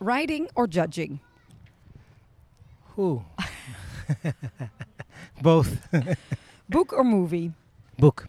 [0.00, 1.20] Riding or judging?
[2.96, 3.22] Who?
[5.42, 5.76] Both.
[6.68, 7.52] Book or movie?
[7.98, 8.28] Book.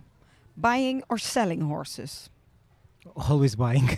[0.56, 2.30] Buying or selling horses?
[3.16, 3.98] Always buying.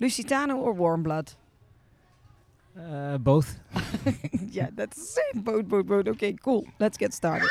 [0.00, 1.32] Lusitano or warm blood?
[2.78, 3.58] Uh, both.
[4.50, 5.42] yeah, that's the same.
[5.42, 6.08] Both, both, both.
[6.08, 6.66] Okay, cool.
[6.78, 7.48] Let's get started.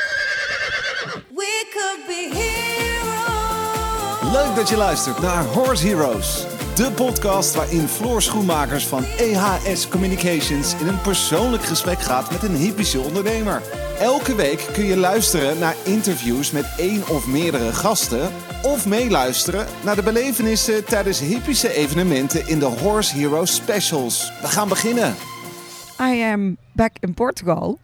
[1.30, 4.34] We could be heroes.
[4.34, 6.49] Leuk dat je luistert naar Horse Heroes.
[6.80, 12.56] De podcast waarin Floor Schoenmakers van EHS Communications in een persoonlijk gesprek gaat met een
[12.56, 13.62] hippische ondernemer.
[13.98, 18.32] Elke week kun je luisteren naar interviews met één of meerdere gasten.
[18.64, 24.32] Of meeluisteren naar de belevenissen tijdens hippische evenementen in de Horse Heroes Specials.
[24.42, 25.16] We gaan beginnen.
[26.02, 27.80] I am back in Portugal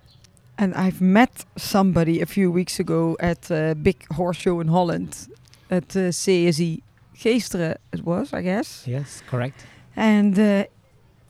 [0.55, 5.27] and I've met somebody a few weeks ago at a big horse show in Holland
[5.70, 6.84] at uh, CSI
[7.16, 8.84] Geesteren it was, I guess.
[8.88, 9.66] Yes, correct.
[9.96, 10.66] And uh,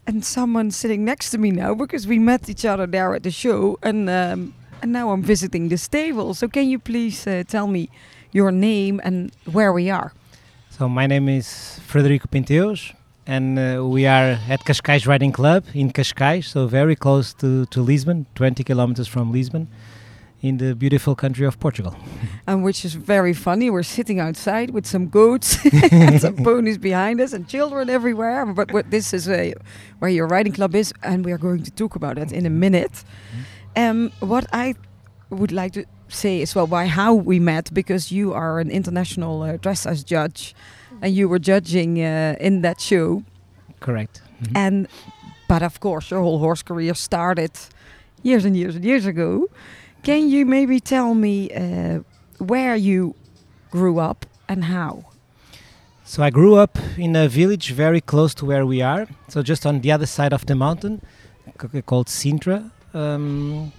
[0.07, 3.31] and someone sitting next to me now because we met each other there at the
[3.31, 6.33] show and um, and now I'm visiting the stable.
[6.33, 7.89] So can you please uh, tell me
[8.31, 10.13] your name and where we are?
[10.69, 12.93] So my name is Frederico Pinteus,
[13.25, 17.81] and uh, we are at Cascais Riding Club in Cascais, so very close to, to
[17.81, 19.67] Lisbon, 20 kilometers from Lisbon,
[20.45, 21.95] in the beautiful country of Portugal.
[22.47, 23.69] and which is very funny.
[23.69, 25.57] We're sitting outside with some goats
[25.93, 28.45] and some ponies behind us and children everywhere.
[28.53, 29.53] But what this is a,
[29.99, 32.49] where your riding club is, and we are going to talk about that in a
[32.49, 33.03] minute.
[33.75, 34.75] Um, what I
[35.29, 39.41] would like to say as well, why how we met, because you are an international
[39.41, 40.53] uh, dressage judge,
[41.01, 43.23] and you were judging uh, in that show,
[43.79, 44.21] Correct.
[44.41, 44.51] Mhm.
[44.55, 44.87] and
[45.47, 47.51] but of course your whole horse career started
[48.23, 49.47] years and years and years ago.
[50.05, 52.01] Can you maybe tell me uh,
[52.37, 53.15] where you
[53.71, 55.05] grew up and how?
[56.03, 59.65] So I grew up in a village very close to where we are, so just
[59.65, 61.01] on the other side of the mountain,
[61.87, 62.69] called Sintra.
[62.93, 63.73] Um,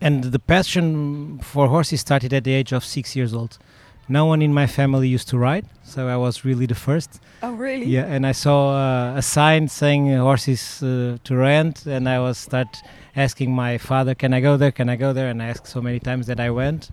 [0.00, 3.58] and the passion for horses started at the age of six years old.
[4.08, 7.20] No one in my family used to ride, so I was really the first.
[7.42, 7.84] Oh, really?
[7.84, 12.18] Yeah, and I saw uh, a sign saying uh, horses uh, to rent, and I
[12.18, 12.78] was start
[13.14, 14.72] asking my father, "Can I go there?
[14.72, 16.90] Can I go there?" And I asked so many times that I went,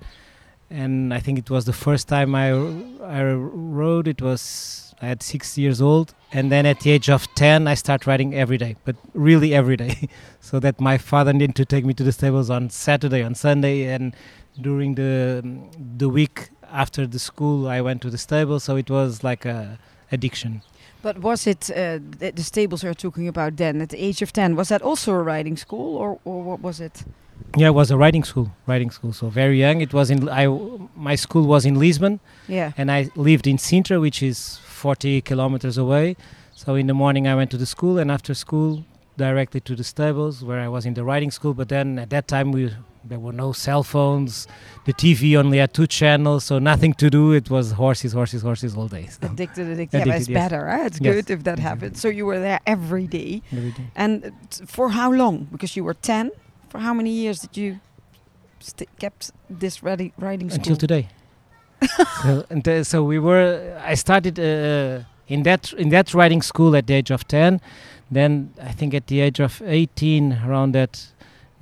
[0.70, 2.50] and I think it was the first time I
[3.02, 4.10] I rode.
[4.10, 7.76] It was I had six years old, and then at the age of ten, I
[7.76, 10.10] start riding every day, but really every day,
[10.42, 13.86] so that my father needed to take me to the stables on Saturday, on Sunday,
[13.86, 14.14] and
[14.60, 15.44] during the
[15.98, 18.60] the week after the school, I went to the stable.
[18.60, 19.78] So it was like a
[20.12, 20.62] addiction.
[21.02, 24.32] But was it uh, the, the stables you're talking about then at the age of
[24.34, 24.56] 10?
[24.56, 27.04] Was that also a riding school or, or what was it?
[27.58, 28.48] Yeah, it was a riding school.
[28.68, 29.14] Riding school.
[29.14, 29.82] So very young.
[29.82, 30.30] It was in.
[30.30, 30.48] I
[30.96, 32.72] my school was in Lisbon, Yeah.
[32.78, 36.16] and I lived in Sintra, which is 40 kilometers away.
[36.56, 38.86] So in the morning I went to the school, and after school
[39.18, 41.54] directly to the stables where I was in the riding school.
[41.54, 42.72] But then at that time we
[43.08, 44.48] there were no cell phones.
[44.86, 47.34] The TV only had two channels, so nothing to do.
[47.34, 49.06] It was horses, horses, horses all day.
[49.08, 49.98] So Addicted, addicted.
[50.00, 50.42] Yeah, but it's yes.
[50.50, 50.68] better.
[50.86, 52.00] It's Yes, good if that happens.
[52.02, 53.42] So you were there every day.
[53.52, 53.88] every day.
[53.96, 54.30] And uh,
[54.66, 55.48] for how long?
[55.52, 56.32] Because you were 10.
[56.70, 57.80] For how many years did you
[59.00, 60.58] kept this riding, riding school?
[60.60, 61.08] until today.
[62.24, 63.80] so, and uh, so we were.
[63.86, 67.62] I started uh, in that in that riding school at the age of ten.
[68.18, 68.32] Then
[68.70, 70.94] I think at the age of eighteen, around that,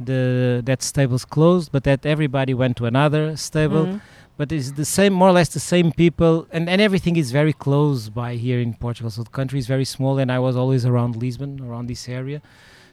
[0.10, 0.22] the
[0.70, 1.68] that stable's closed.
[1.74, 3.86] But that everybody went to another stable.
[3.88, 4.02] Mhm.
[4.40, 7.54] But it's the same, more or less the same people, and, and everything is very
[7.66, 9.12] close by here in Portugal.
[9.12, 12.40] So the country is very small, and I was always around Lisbon, around this area.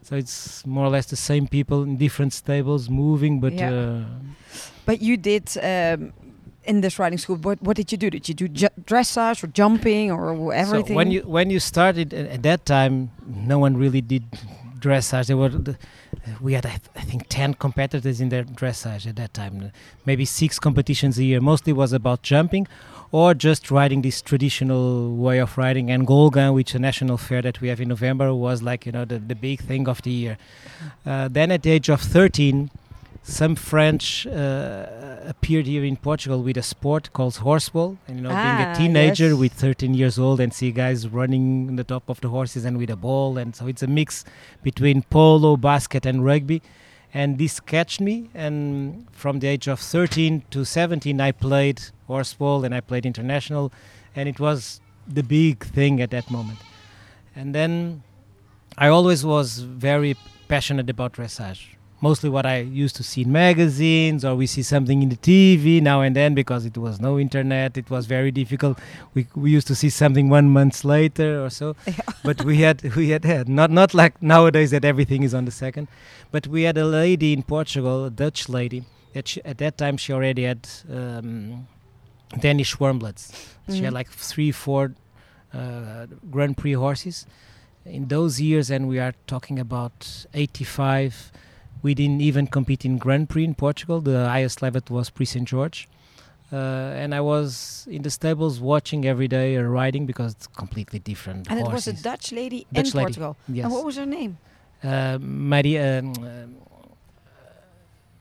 [0.06, 3.72] So it's more or less the same people in different stables moving, but Yeah.
[3.72, 4.04] uh,
[4.88, 6.12] But you did um,
[6.70, 7.36] in this riding school.
[7.47, 8.08] What, what did you do?
[8.16, 8.47] Did you do
[8.91, 10.94] dressage or jumping or everything?
[10.94, 12.94] So when you when you started a- at that time,
[13.53, 14.25] no one really did
[14.86, 15.26] dressage.
[15.31, 15.75] There were the,
[16.47, 19.54] we had I, th- I think ten competitors in their dressage at that time.
[20.10, 21.41] Maybe six competitions a year.
[21.53, 22.64] Mostly was about jumping,
[23.20, 25.91] or just riding this traditional way of riding.
[25.91, 28.92] And Golegã, which is a national fair that we have in November, was like you
[28.97, 30.34] know the the big thing of the year.
[31.05, 32.70] Uh, then at the age of thirteen.
[33.22, 34.87] Some French uh,
[35.26, 38.76] appeared here in Portugal with a sport called horseball, and you know, being Ah, a
[38.76, 39.34] teenager yes.
[39.38, 42.78] with 13 years old and see guys running on the top of the horses and
[42.78, 44.25] with a ball and so it's a mix
[44.62, 46.62] between polo basket and rugby.
[47.12, 52.64] And this catched me and from the age of 13 to 17 i played horseball
[52.64, 53.73] and i played international
[54.14, 56.58] and it was the big thing at that moment.
[57.37, 58.02] And then
[58.78, 60.16] i always was very
[60.49, 65.02] passionate about dressage mostly what I used to see in magazines or we see something
[65.02, 67.76] in the TV now and then because it was no internet.
[67.76, 68.79] It was very difficult.
[69.14, 71.76] We, we used to see something one month later or so.
[72.25, 75.50] but we had we had had not not like nowadays that everything is on the
[75.50, 75.88] second.
[76.31, 78.85] But we had a lady in Portugal, a Dutch lady.
[79.14, 81.67] That she, at that time she already had um,
[82.38, 83.32] Danish warmbloods.
[83.69, 83.94] She had Mhm.
[84.00, 84.94] like three, four
[85.52, 87.26] uh, Grand Prix horses
[87.85, 91.32] in those years, and we are talking about 85.
[91.82, 94.00] We didn't even compete in Grand Prix in Portugal.
[94.00, 95.88] The highest level was Prix Saint George.
[96.53, 100.99] Uh, and I was in the stables watching every day her riding because it's completely
[100.99, 101.49] different.
[101.49, 101.93] And it was a.
[101.93, 103.37] Dutch lady Dutch in lady, Portugal.
[103.49, 103.65] Yes.
[103.65, 104.38] And what was her name?
[104.82, 106.00] uh, Maria.
[106.00, 106.55] Um, um,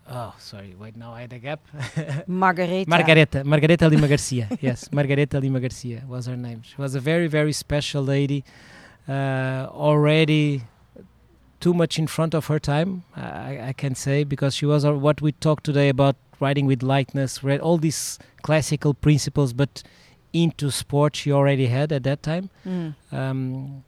[0.10, 0.76] oh, sorry.
[0.80, 1.62] Wait, now I had a gap.
[2.28, 2.90] Margareta.
[2.90, 4.48] Margareta, Margareta Lima Garcia.
[4.62, 6.62] yes, Margareta Lima Garcia was her name.
[6.64, 8.44] She was a very, very special lady,
[9.08, 10.64] uh, already
[11.60, 14.94] too much in front of her time, I, I can say, because she was uh,
[14.94, 19.84] what we talked today about riding with lightness, read all these classical principles, but
[20.32, 22.50] into sport she already had at that time.
[22.66, 22.96] Mm.
[23.12, 23.84] Um,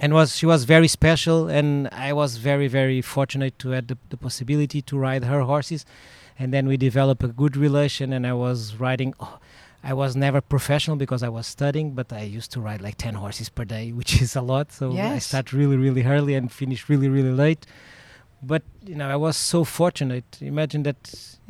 [0.00, 3.96] and was she was very special and i was very very fortunate to have the,
[4.10, 5.86] the possibility to ride her horses
[6.38, 9.38] and then we developed a good relation and i was riding oh,
[9.90, 13.14] i was never professional because i was studying but i used to ride like 10
[13.14, 14.72] horses per day which is a lot.
[14.72, 15.26] So i Yes.
[15.26, 17.62] start really really early and finish really really late.
[18.42, 20.24] But you know i was so fortunate.
[20.40, 21.00] Imagine that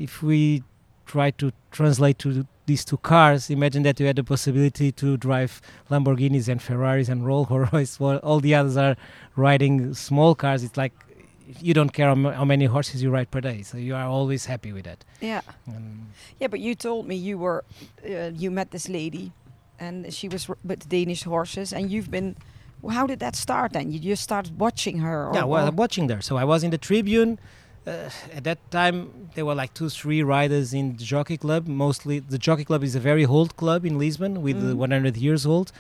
[0.07, 0.63] if we
[1.07, 5.61] try to translate to these two cars imagine that you had the possibility to drive
[5.91, 8.97] lamborghinis and ferraris and rolls royce while all the others are
[9.37, 10.61] riding small cars.
[10.67, 10.95] It's like
[11.61, 14.73] you don't care how, many horses you ride per day so you are always happy
[14.73, 15.43] with that Yeah.
[15.69, 16.09] um,
[16.41, 17.65] Yeah, but you told me you were,
[18.09, 19.33] uh, you met this lady,
[19.79, 22.37] and she was r- with Danish horses, and you've been.
[22.91, 23.91] How did that start then?
[23.93, 25.29] You just started watching her.
[25.29, 27.39] Or, yeah well watching there so i was in the tribune
[27.87, 28.97] uh, at that time
[29.35, 32.95] there were like two three riders in the jockey club mostly the jockey club is
[32.95, 34.77] a very old club in lisbon with uh, Mm.
[34.77, 35.73] 100 years old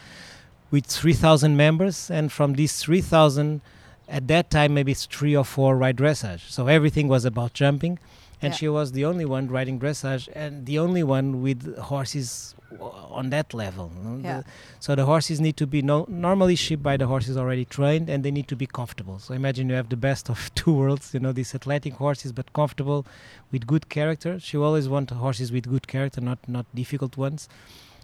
[0.71, 3.61] with 3000 members and from these 3000
[4.09, 6.51] at that time maybe it's three or four ride dressage.
[6.51, 7.99] So everything was about jumping.
[8.43, 8.57] And Yeah.
[8.59, 13.55] she was the only one riding dressage and the only one with horses on that
[13.55, 13.91] level.
[14.23, 14.41] Yeah.
[14.41, 14.45] the-
[14.81, 18.23] so the horses need to be no, normally shipped by the horses already trained and
[18.25, 19.19] they need to be comfortable.
[19.19, 22.53] So imagine you have the best of two worlds you know these athletic horses but
[22.53, 23.07] comfortable
[23.53, 24.39] with good character.
[24.41, 27.49] She always want horses with good character not not difficult ones.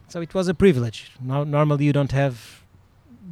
[0.08, 1.00] So it was a privilege.
[1.20, 2.62] No, normally you don't have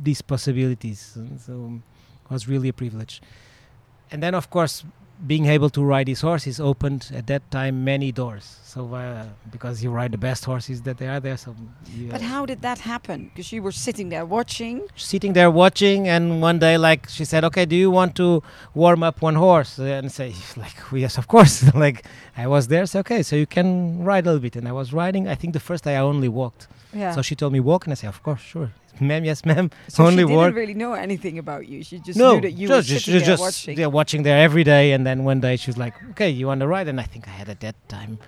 [0.03, 1.17] these possibilities.
[1.47, 1.81] So
[2.29, 3.21] it was really a privilege.
[4.11, 4.85] And then of course
[5.27, 8.59] being able to ride these horses opened at that time many doors.
[8.63, 11.57] So uh, because you ride the best horses that they are there so
[12.09, 13.31] But how did that happen?
[13.35, 14.83] Because you were sitting there watching.
[14.95, 18.43] sitting there watching and one day like she said okay do you want to
[18.75, 19.79] warm up one horse?
[19.79, 21.65] And say like yes of course.
[21.75, 22.05] Like
[22.37, 23.69] i was there so okay so you can
[24.05, 24.55] ride a little bit.
[24.55, 26.69] And i was riding i think the first day i only walked.
[26.95, 27.13] Yeah.
[27.17, 27.87] so she told me walk?
[27.87, 29.71] And i said of course sure ma'am yes ma'am.
[29.89, 31.83] So only she didn't really know anything about you.
[31.85, 33.79] She just no knew that you were just, just, there just watching.
[33.79, 34.93] yeah, watching there every day.
[34.93, 36.89] And then one day she was like okay you want to ride?
[36.89, 38.19] And i think i had at that time.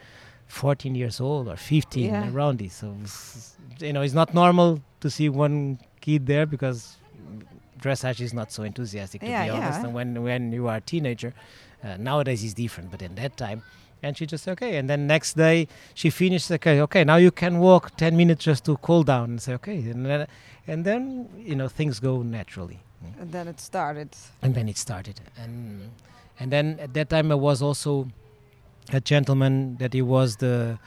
[0.46, 2.32] 14 years old or 15 Yeah.
[2.32, 2.74] around this.
[2.74, 6.96] So it's- you know it's not normal to see one kid there because
[7.80, 9.84] dressage is not so enthusiastic to Yeah, be honest yeah.
[9.86, 11.32] and when when you are a teenager.
[11.82, 13.62] Uh, nowadays it's different but in that time.
[14.02, 14.76] And she just okay.
[14.78, 18.64] And then next day she finished okay okay now you can walk 10 minutes just
[18.64, 19.30] to cool down.
[19.30, 19.76] And say okay.
[19.78, 20.26] And then,
[20.66, 22.80] and then you know things go naturally.
[23.18, 24.10] And then it started.
[24.42, 25.20] and then it started.
[25.36, 25.90] And
[26.38, 28.08] and then at that time I was also
[28.92, 30.78] a gentleman that he was the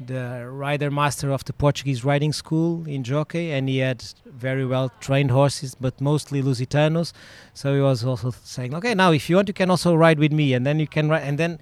[0.00, 3.50] the rider master of the Portuguese riding school in Jockey.
[3.50, 7.12] And he had very well trained horses but mostly Lusitanos.
[7.54, 10.32] So he was also saying okay now if you want you can also ride with
[10.32, 11.58] me and then you can ride and then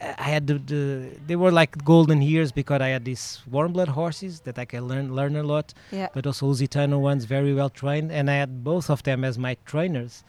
[0.00, 3.88] I had the, the they were like golden years because I had these warm blood
[3.88, 6.08] horses that I can learn learn a lot Yeah.
[6.14, 9.56] but also Lusitano ones very well trained and I had both of them as my
[9.64, 10.22] trainers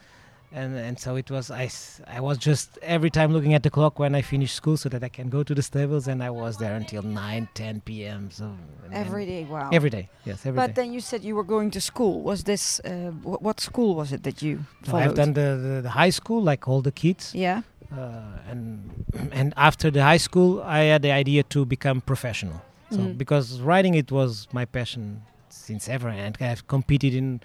[0.53, 1.69] and and so it was I
[2.17, 5.03] I was just every time looking at the clock when I finished school so that
[5.03, 8.31] I can go to the stables and I was there until 9 10 p.m.
[8.31, 8.45] so
[8.93, 9.43] Every day.
[9.43, 9.69] Wow.
[9.73, 10.81] every day yes every But day.
[10.83, 12.21] then you said you were going to school.
[12.21, 15.03] Was this uh, wh- what school was it that you So followed?
[15.03, 17.61] I've done the, the, the high school like all the kids Yeah.
[17.91, 18.89] Uh, and
[19.31, 22.61] and after the high school I had the idea to become professional.
[22.91, 23.17] So Mhm.
[23.17, 27.41] because riding it was my passion since ever and I've competed in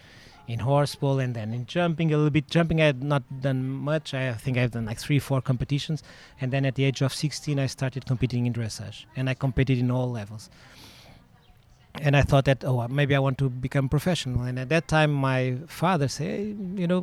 [0.49, 2.51] in horseball and then in jumping a little bit.
[2.51, 4.13] Jumping I had not done much.
[4.13, 6.03] I think I've done like three four competitions.
[6.41, 9.05] And then at the age of 16 I started competing in dressage.
[9.17, 10.51] And I competed in all levels.
[11.95, 14.43] And I thought that oh maybe I want to become professional.
[14.43, 16.45] And at that time my father said "Hey,
[16.81, 17.03] you know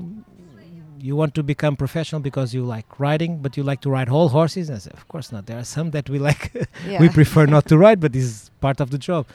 [1.02, 4.30] you want to become professional because you like riding, but you like to ride whole
[4.30, 4.70] horses.
[4.70, 5.46] And I said, of course not.
[5.46, 6.54] There are some that we like,
[6.88, 7.00] Yeah.
[7.00, 9.26] we prefer not to ride, but this is part of the job.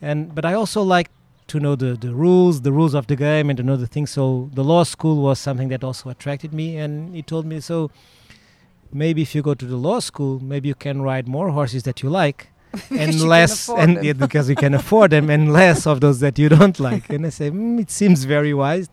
[0.00, 1.10] And but I also like
[1.48, 4.10] to know the the rules, the rules of the game, and to know the things.
[4.10, 6.76] So the law school was something that also attracted me.
[6.76, 7.90] And he told me, so
[8.92, 12.02] maybe if you go to the law school, maybe you can ride more horses that
[12.02, 12.48] you like.
[12.90, 16.48] and less and yeah, because you can afford them and less of those that you
[16.48, 18.88] don't like and i say mm, it seems very wise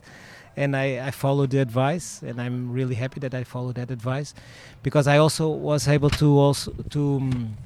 [0.61, 4.29] and I, I followed the advice and i'm really happy that i followed that advice
[4.87, 7.57] because i also was able to also to um,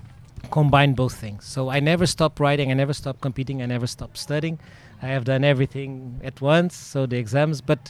[0.51, 4.17] combine both things so i never stopped writing i never stopped competing i never stopped
[4.27, 4.55] studying
[5.01, 5.91] i have done everything
[6.29, 7.81] at once so the exams but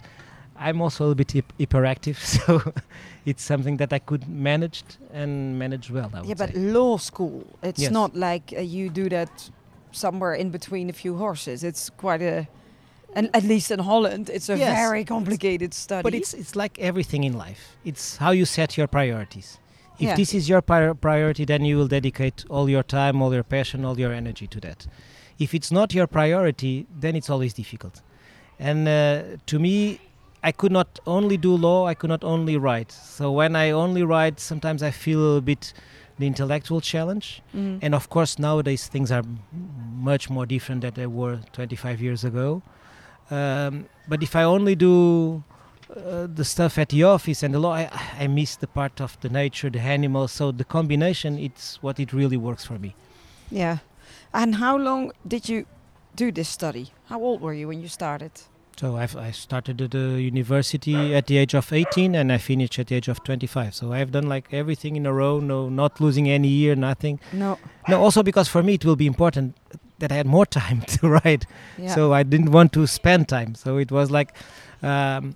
[0.66, 2.50] i'm also a little bit hyp- hyperactive so
[3.30, 4.84] it's something that i could manage
[5.22, 6.60] and manage well I Yeah, but say.
[6.80, 7.44] law school.
[7.70, 7.92] It's Yes.
[7.92, 9.50] not like uh, you do that
[9.92, 11.64] somewhere in between a few horses.
[11.64, 12.48] It's quite a,
[13.16, 14.76] and at least in Holland, it's a Yes.
[14.78, 16.04] very complicated study.
[16.04, 17.78] But it's it's like everything in life.
[17.86, 19.60] It's how you set your priorities.
[20.00, 20.16] If Yeah.
[20.16, 23.86] this is your pri- priority, then you will dedicate all your time, all your passion,
[23.86, 24.88] all your energy to that.
[25.40, 28.02] If it's not your priority, then it's always difficult.
[28.60, 30.00] And uh, to me,
[30.44, 32.92] I could not only do law, I could not only write.
[32.92, 35.74] So when I only write, sometimes I feel a bit
[36.20, 37.42] the intellectual challenge.
[37.56, 37.80] Mm.
[37.82, 39.40] And of course, nowadays things are m-
[40.04, 42.62] much more different than they were 25 years ago.
[43.32, 45.44] Um, but if I only do
[45.96, 47.90] uh, the stuff at the office and the law, I,
[48.20, 50.32] I miss the part of the nature, the animals.
[50.32, 52.96] So the combination, it's what it really works for me.
[53.50, 53.78] yeah.
[54.36, 55.68] And how long did you
[56.16, 56.92] do this study?
[57.06, 58.32] How old were you when you started?
[58.80, 62.80] So I've, I started at the university at the age of 18 and I finished
[62.80, 63.76] at the age of 25.
[63.76, 67.20] So I've done like everything in a row, no, not losing any year, nothing.
[67.32, 67.60] No.
[67.88, 69.56] No, also because for me it will be important
[70.04, 71.46] that I had more time to write.
[71.78, 71.96] Yeah.
[71.96, 73.56] So I didn't want to spend time.
[73.56, 74.36] So it was like
[74.82, 75.36] um,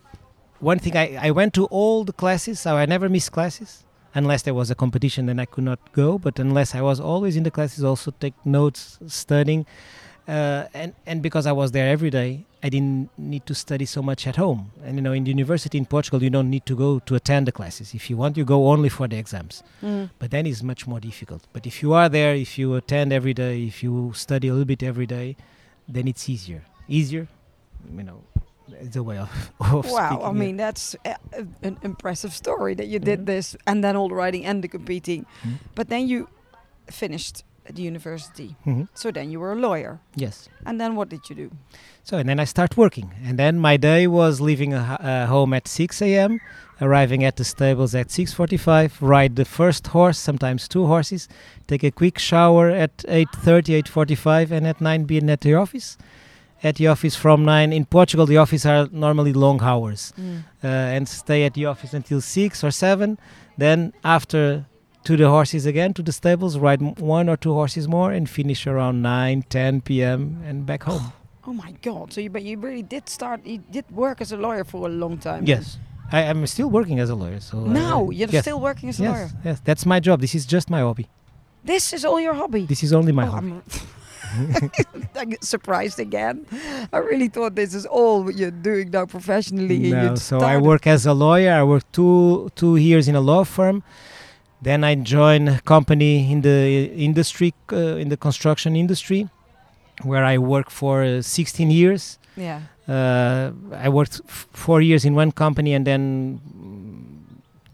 [0.60, 0.96] one thing.
[0.98, 4.70] I, I went to all the classes, so I never missed classes unless there was
[4.70, 5.26] a competition.
[5.28, 6.18] Then I could not go.
[6.18, 9.66] But unless I was always in the classes, also take notes, studying,
[10.28, 14.02] uh, and and because I was there every day, I didn't need to study so
[14.02, 14.72] much at home.
[14.84, 17.46] And you know, in the university in Portugal, you don't need to go to attend
[17.48, 17.94] the classes.
[17.94, 20.10] If you want, you go only for the exams Mm.
[20.20, 21.44] but then it's much more difficult.
[21.54, 24.66] But if you are there, if you attend every day, if you study a little
[24.66, 25.36] bit every day,
[25.88, 26.62] then it's easier.
[26.88, 27.28] Easier,
[27.96, 28.22] you know,
[28.82, 32.88] it's a way of, of Wow, I mean that's uh, uh, an impressive story that
[32.88, 33.26] you did Mhm.
[33.26, 35.26] this and then all the writing and the competing.
[35.44, 35.60] Mhm.
[35.76, 36.28] But then you
[36.92, 38.56] finished at the university.
[38.66, 38.88] Mhm.
[38.94, 40.00] So then you were a lawyer.
[40.16, 40.50] Yes.
[40.66, 41.52] And then what did you do?
[42.04, 45.54] So and then I start working, and then my day was leaving a, uh, home
[45.54, 46.40] at 6 a.m.,
[46.82, 51.28] arriving at the stables at 6:45, ride the first horse, sometimes two horses,
[51.68, 55.98] take a quick shower at 8:30, 8:45, and at 9 being at the office.
[56.64, 60.14] At the office from 9 in Portugal, the office are normally long hours.
[60.64, 63.18] uh, and stay at the office until six or seven.
[63.58, 64.66] Then after
[65.08, 68.68] to the horses again to the stables, ride one or two horses more, and finish
[68.68, 70.42] around 9, 10 p.m.
[70.46, 71.14] and back home.
[71.50, 72.12] Oh my God!
[72.12, 73.40] So you but you really did start.
[73.46, 75.46] You did work as a lawyer for a long time.
[75.48, 75.78] yes,
[76.12, 77.40] I, I'm still working as a lawyer.
[77.40, 78.44] So uh, Now you're yes.
[78.44, 79.30] still working as a yes, lawyer.
[79.46, 80.20] yes, that's my job.
[80.20, 81.08] This is just my hobby.
[81.64, 82.66] This is all your hobby.
[82.66, 83.54] This is only my Oh, hobby.
[85.16, 86.46] I'm, get surprised again.
[86.92, 89.80] I really thought this is all what you're doing now professionally.
[89.92, 91.54] No, so I work as a lawyer.
[91.54, 93.84] I worked two two years in a law firm.
[94.62, 99.30] Then I joined a company in the industry, uh, in the construction industry,
[100.04, 102.18] where I worked for uh, 16 years.
[102.36, 102.62] Yeah.
[102.88, 106.40] Uh, I worked f- four years in one company and then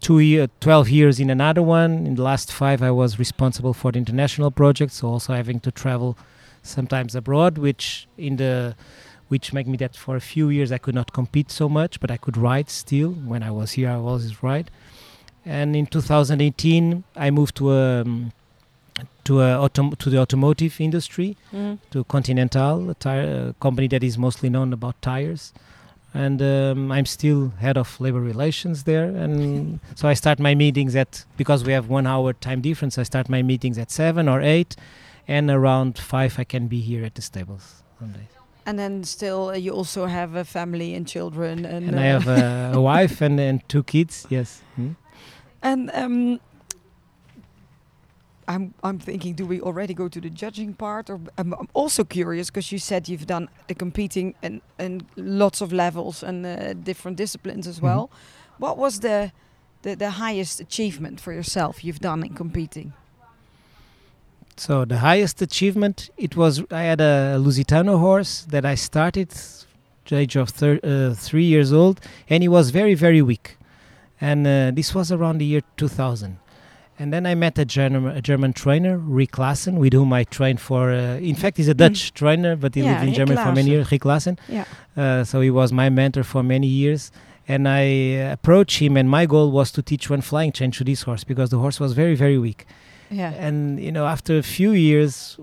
[0.00, 2.06] two year, 12 years in another one.
[2.06, 5.70] In the last five, I was responsible for the international projects, so also having to
[5.70, 6.18] travel
[6.62, 8.74] sometimes abroad, which in the
[9.28, 12.10] which make me that for a few years I could not compete so much, but
[12.10, 13.10] I could ride still.
[13.10, 14.70] When I was here, I always ride.
[15.46, 18.32] And in 2018, I moved to a um,
[19.24, 21.78] to a autom- to the automotive industry Mm.
[21.90, 25.52] to Continental, a tire uh, company that is mostly known about tires.
[26.16, 29.04] And um, I'm still head of labor relations there.
[29.04, 33.02] And so I start my meetings at, because we have one hour time difference, I
[33.04, 34.76] start my meetings at seven or eight.
[35.26, 37.82] And around five, I can be here at the stables.
[38.66, 42.20] And then still, uh, you also have a family and children, and, And I uh,
[42.20, 44.62] have uh, a wife and, and two kids, yes.
[44.76, 44.92] Hmm?
[45.64, 46.38] And um,
[48.46, 51.08] I'm I'm thinking, do we already go to the judging part?
[51.10, 55.60] Or I'm, I'm also curious because you said you've done the competing and and lots
[55.62, 57.82] of levels and uh, different disciplines as Mhm.
[57.84, 58.10] well.
[58.58, 59.30] What was the,
[59.82, 62.92] the the highest achievement for yourself you've done in competing?
[64.56, 69.30] So the highest achievement it was I had a Lusitano horse that I started
[70.08, 73.56] the age of thir- uh, three years old, and he was very very weak.
[74.28, 76.38] And uh, this was around the year 2000.
[76.98, 80.60] And then I met a German, a German trainer, Rick Lassen, with whom I trained
[80.60, 80.82] for.
[80.92, 83.52] Uh, in fact, he's a Dutch trainer, but he Yeah, lived in Rick Germany for
[83.52, 83.90] many years.
[83.92, 84.38] Rick Lassen.
[84.48, 84.64] Yeah.
[84.96, 87.10] Uh, so he was my mentor for many years.
[87.46, 87.82] And I
[88.16, 91.24] uh, approached him, and my goal was to teach one flying change to this horse
[91.24, 92.64] because the horse was very, very weak.
[93.10, 93.32] Yeah.
[93.46, 95.36] And you know, after a few years,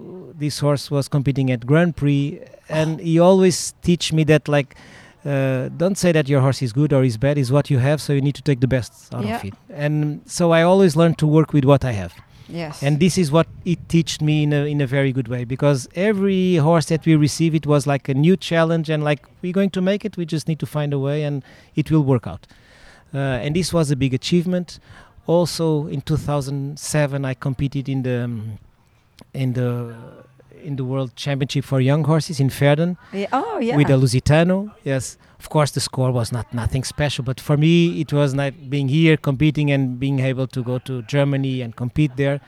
[0.43, 4.75] this horse was competing at Grand Prix, and he always teach me that like,
[5.25, 7.37] uh, don't say that your horse is good or is bad.
[7.37, 9.37] Is what you have, so you need to take the best out Yeah.
[9.37, 9.53] of it.
[9.69, 12.13] And so I always learn to work with what I have,
[12.49, 12.81] Yes.
[12.83, 15.87] and this is what it taught me in a in a very good way because
[15.95, 19.69] every horse that we receive, it was like a new challenge, and like we're going
[19.71, 20.17] to make it.
[20.17, 21.43] We just need to find a way, and
[21.75, 22.47] it will work out.
[23.13, 24.79] Uh, and this was a big achievement.
[25.27, 28.57] Also, in 2007, I competed in the um,
[29.33, 29.93] in the
[30.63, 33.27] in the World Championship for young horses in Verden Yeah.
[33.33, 33.75] Oh yeah.
[33.77, 34.71] with a Lusitano.
[34.83, 38.69] Yes, of course, the score was not nothing special, but for me, it was like
[38.69, 42.39] being here, competing, and being able to go to Germany and compete there.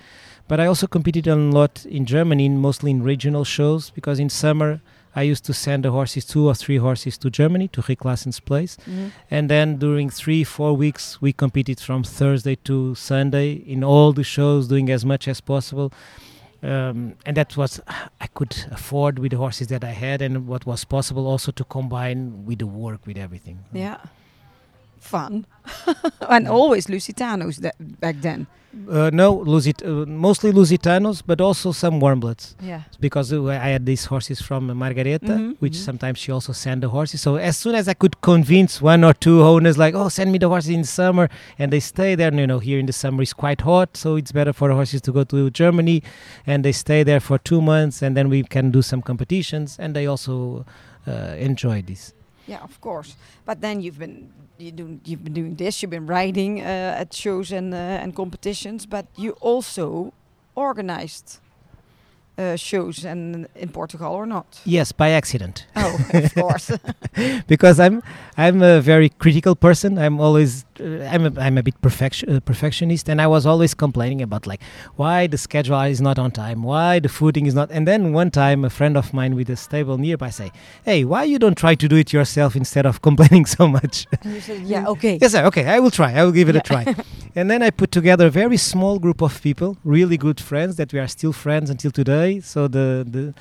[0.48, 4.82] But I also competed a lot in Germany, mostly in regional shows, because in summer
[5.16, 8.40] I used to send the horses, two or three horses, to Germany to Rick Lassen's
[8.40, 8.78] place.
[8.88, 9.12] Mhm.
[9.30, 14.24] And then during three, four weeks, we competed from Thursday to Sunday in all the
[14.24, 15.92] shows, doing as much as possible.
[16.64, 17.82] Um, and that was
[18.22, 21.64] I could afford with the horses that I had, and what was possible also to
[21.66, 23.60] combine with the work, with everything.
[23.74, 23.98] Yeah.
[25.04, 25.46] Fun.
[26.30, 28.48] and always Lusitanos that back then.
[28.90, 32.56] Uh, no, Lusit- uh, mostly Lusitanos, but also some warmbloods.
[32.60, 32.82] Yeah.
[33.00, 35.86] because uh, I had these horses from Margareta, Mhm, which mhm.
[35.86, 37.22] sometimes she also sent the horses.
[37.22, 40.40] So as soon as I could convince one or two owners, like, oh, send me
[40.40, 41.30] the horses in summer,
[41.60, 42.34] and they stay there.
[42.34, 45.02] You know, here in the summer it's quite hot, so it's better for the horses
[45.02, 46.02] to go to Germany,
[46.48, 49.96] and they stay there for two months, and then we can do some competitions, and
[49.96, 50.66] they also
[51.08, 52.14] uh, enjoy this.
[52.48, 53.16] Yeah, of course.
[53.46, 54.30] But then you've been
[54.64, 55.82] you do you've been doing this.
[55.82, 60.14] You've been riding uh, at shows and uh, and competitions, but you also
[60.56, 61.40] organized
[62.38, 64.62] uh, shows and in Portugal or not?
[64.66, 65.66] Yes, by accident.
[65.76, 66.72] Oh, of course.
[67.48, 68.02] because I'm
[68.38, 69.98] I'm a very critical person.
[69.98, 73.74] I'm always uh, I'm a, I'm a bit perfection uh, perfectionist, and I was always
[73.74, 74.62] complaining about like
[74.96, 77.70] why the schedule is not on time, why the footing is not.
[77.72, 80.52] And then one time, a friend of mine with a stable nearby say,
[80.86, 84.34] "Hey, why you don't try to do it yourself instead of complaining so much?" and
[84.34, 85.20] you said, yeah, okay.
[85.22, 86.14] yes, sir, okay, I will try.
[86.14, 86.84] I will give it a try.
[87.36, 90.94] and then I put together a very small group of people, really good friends that
[90.94, 92.23] we are still friends until today.
[92.42, 93.34] So the the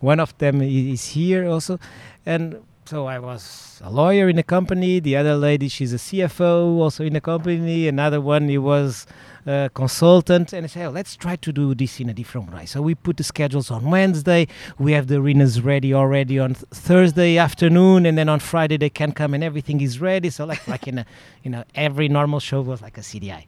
[0.00, 1.78] one of them is here also,
[2.24, 2.56] and
[2.90, 4.98] so I was a lawyer in a company.
[4.98, 7.86] The other lady, she's a CFO, also in a company.
[7.86, 9.06] Another one, he was
[9.46, 10.52] a consultant.
[10.52, 12.66] And I said, oh, let's try to do this in a different way.
[12.66, 14.48] So we put the schedules on Wednesday.
[14.76, 18.90] We have the arenas ready already on th- Thursday afternoon, and then on Friday they
[18.90, 20.28] can come and everything is ready.
[20.28, 21.06] So like like in a
[21.44, 23.44] you know every normal show was like a CDI.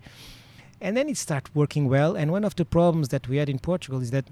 [0.81, 2.15] And then it started working well.
[2.15, 4.27] And one of the problems that we had in Portugal is that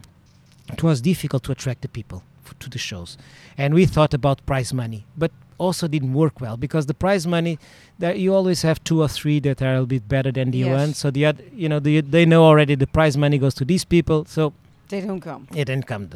[0.72, 3.16] it was difficult to attract the people f- to the shows.
[3.58, 7.58] And we thought about prize money, but also didn't work well because the prize money,
[7.98, 10.58] that you always have two or three that are a little bit better than the
[10.58, 10.78] Yes.
[10.80, 10.94] one.
[10.94, 13.84] So the oth- you know the, they know already the prize money goes to these
[13.84, 14.24] people.
[14.26, 14.52] So
[14.88, 15.46] They don't come.
[15.54, 16.08] it didn't come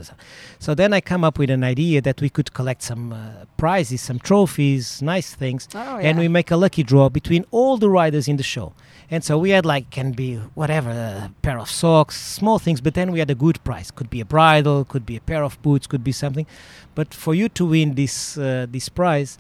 [0.59, 4.01] so- then i come up with an idea that we could collect some uh, prizes
[4.09, 8.27] some trophies nice things Oh, and we make a lucky draw between all the riders
[8.27, 8.73] in the show
[9.11, 12.95] and so we had like can be whatever a pair of socks small things but
[12.95, 15.61] then we had a good prize could be a bridle could be a pair of
[15.63, 16.47] boots could be something.
[16.95, 19.39] But for you to win this uh, this prize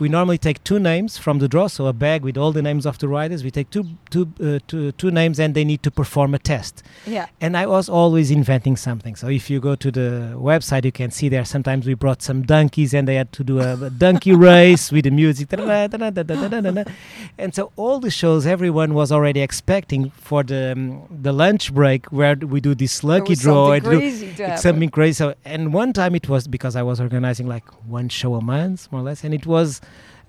[0.00, 2.86] we normally take two names from the draw, so a bag with all the names
[2.86, 3.42] of the riders.
[3.42, 6.82] We take two, two, uh, two, two names, and they need to perform a test.
[7.06, 7.26] Yeah.
[7.40, 9.16] And I was always inventing something.
[9.16, 11.44] So if you go to the website, you can see there.
[11.44, 15.04] Sometimes we brought some donkeys, and they had to do a, a donkey race with
[15.04, 15.52] the music.
[15.52, 22.06] and so all the shows, everyone was already expecting for the um, the lunch break
[22.06, 23.74] where we do this lucky draw.
[23.74, 25.14] Something crazy it's something crazy.
[25.14, 28.90] So, and one time it was because I was organizing like one show a month,
[28.92, 29.80] more or less, and it was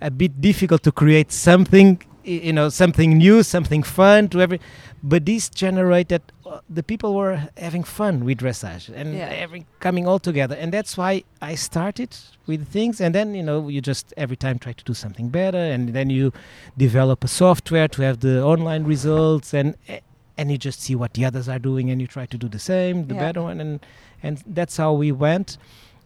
[0.02, 4.60] a bit difficult to create something, you know, something new, something fun to every.
[5.04, 9.30] But this generated uh, the people were having fun with dressage and Yeah.
[9.30, 12.16] every coming all together, and that's why I started
[12.48, 15.58] with things, and then you know you just every time try to do something better,
[15.74, 16.32] and then you
[16.78, 19.76] develop a software to have the online results and.
[19.88, 20.00] eh,
[20.42, 22.60] and you just see what the others are doing and you try to do the
[22.60, 23.26] same the Yeah.
[23.26, 23.86] better one and
[24.24, 25.58] and that's how we went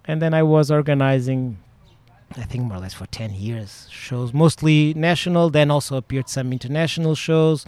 [0.06, 1.58] and then i was organizing
[2.38, 6.52] i think more or less for 10 years shows mostly national then also appeared some
[6.52, 7.66] international shows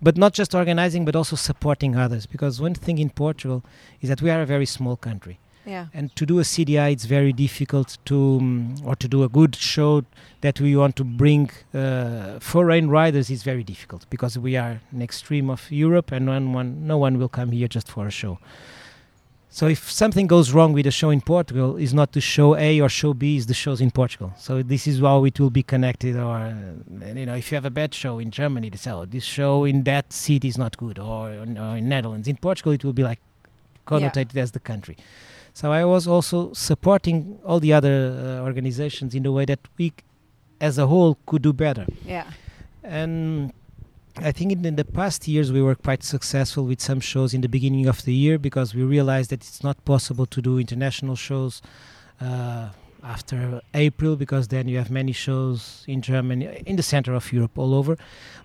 [0.00, 3.64] but not just organizing but also supporting others because one thing in portugal
[4.00, 5.86] is that we are a very small country Yeah.
[5.92, 9.54] And to do a CDI, it's very difficult to, um, or to do a good
[9.54, 10.02] show
[10.40, 15.02] that we want to bring uh, foreign riders is very difficult because we are an
[15.02, 18.38] extreme of Europe, and one, one, no one will come here just for a show.
[19.50, 22.80] So if something goes wrong with a show in Portugal, is not the show A
[22.80, 24.32] or show B, is the shows in Portugal.
[24.38, 26.16] So this is how it will be connected.
[26.16, 26.52] Or uh,
[27.14, 29.64] you know, if you have a bad show in Germany, they say, "Oh, this show
[29.64, 32.28] in that city is not good," or, or in Netherlands.
[32.28, 33.20] In Portugal, it will be like
[33.86, 34.96] connotated as the country.
[35.54, 37.96] So I was also supporting all the other
[38.40, 39.92] uh, organizations in the way that we,
[40.60, 41.86] as a whole, could do better.
[42.04, 42.30] Yeah.
[42.84, 43.52] And
[44.20, 47.40] I think in, in the past years we were quite successful with some shows in
[47.40, 51.14] the beginning of the year because we realized that it's not possible to do international
[51.14, 51.62] shows
[52.20, 52.70] uh,
[53.04, 57.56] after April because then you have many shows in Germany, in the center of Europe,
[57.56, 57.96] all over.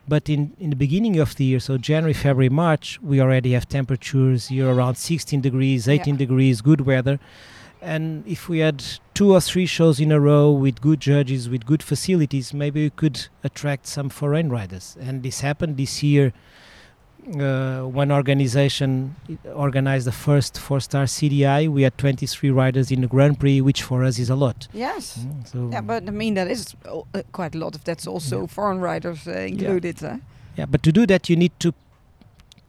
[0.08, 3.68] But in, in the beginning of the year, so January, February, March, we already have
[3.68, 7.20] temperatures here around 16 degrees, 18 degrees, good weather.
[7.84, 8.82] And if we had
[9.14, 12.90] two or three shows in a row with good judges, with good facilities, maybe we
[12.90, 14.96] could attract some foreign riders.
[15.02, 16.32] And this happened this year.
[17.40, 19.16] Uh, one organization
[19.54, 21.70] organized the first four-star CDI.
[21.70, 24.68] We had 23 riders in the Grand Prix, which for us is a lot.
[24.74, 25.20] Yes.
[25.20, 27.76] Mm, so Yeah, but I mean that is uh, quite a lot.
[27.76, 28.48] If that's also Yeah.
[28.48, 30.00] foreign riders uh, included.
[30.02, 30.18] Huh?
[30.58, 31.74] Yeah, but to do that, you need to,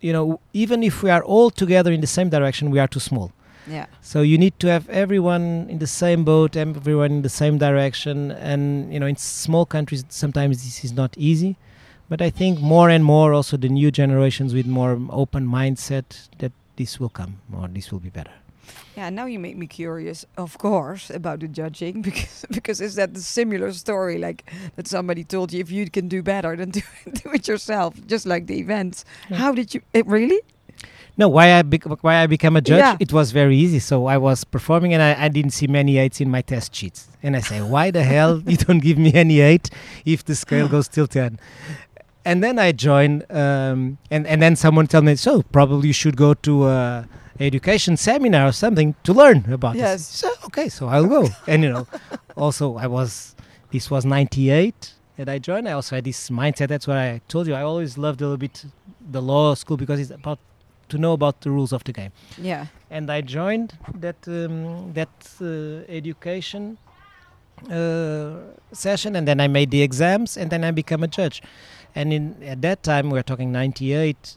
[0.01, 3.01] you know, even if we are all together in the same direction, we are too
[3.01, 3.33] small.
[3.67, 3.87] Yeah.
[4.03, 8.31] So you need to have everyone in the same boat, everyone in the same direction,
[8.33, 11.57] and you know, in small countries, sometimes this is not easy.
[12.09, 16.53] But I think more and more, also the new generations with more open mindset, that
[16.77, 18.33] this will come or this will be better.
[18.97, 23.15] Yeah, now you make me curious, of course, about the judging because because is that
[23.15, 26.81] the similar story like that somebody told you if you can do better then do,
[27.13, 29.05] do it yourself, just like the events.
[29.31, 29.37] Yeah.
[29.39, 30.41] How did you it really?
[31.17, 32.79] No, why I bec- why I became a judge?
[32.79, 32.97] Yeah.
[32.99, 33.79] It was very easy.
[33.79, 37.09] So I was performing, and I, I didn't see many eights in my test sheets.
[37.23, 39.71] And I say, why the hell you don't give me any eight
[40.05, 41.39] if the scale goes till ten?
[42.25, 46.17] And then I joined, um, and and then someone told me, so probably you should
[46.17, 47.07] go to a
[47.39, 49.99] education seminar or something to learn about Yes.
[49.99, 50.07] this.
[50.07, 51.29] So okay, so I'll go.
[51.47, 51.87] and you know,
[52.37, 53.37] also I was
[53.71, 55.69] this was '98 that I joined.
[55.69, 56.69] I also had this mindset.
[56.69, 57.55] That's what I told you.
[57.55, 58.65] I always loved a little bit
[59.11, 60.39] the law school because it's about
[60.89, 62.13] to know about the rules of the game.
[62.39, 62.67] Yeah.
[62.91, 65.09] And I joined that um, that
[65.41, 66.79] uh, education
[67.71, 68.37] uh,
[68.73, 71.43] session, and then I made the exams, and then I became a judge.
[71.95, 74.37] And in at that time, we're talking '98.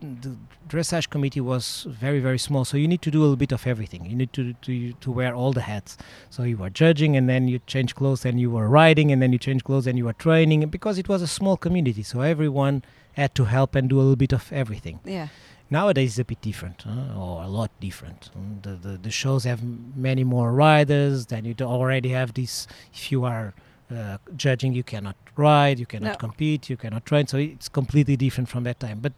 [0.00, 0.36] The
[0.68, 3.66] dressage committee was very very small, so you need to do a little bit of
[3.66, 4.04] everything.
[4.04, 5.96] You need to to to wear all the hats.
[6.30, 9.32] So you were judging, and then you change clothes, and you were riding, and then
[9.32, 10.68] you change clothes, and you were training.
[10.68, 14.16] Because it was a small community, so everyone had to help and do a little
[14.16, 15.00] bit of everything.
[15.04, 15.28] Yeah.
[15.70, 17.16] Nowadays, it's a bit different, huh?
[17.16, 18.30] or a lot different.
[18.36, 19.60] Mm, The, the, the shows have
[19.96, 21.26] many more riders.
[21.26, 22.66] Then you already have this.
[22.92, 23.54] If you are
[23.94, 26.16] uh, judging, you cannot ride, you cannot No.
[26.16, 27.26] compete, you cannot train.
[27.28, 28.98] So it's completely different from that time.
[29.00, 29.12] But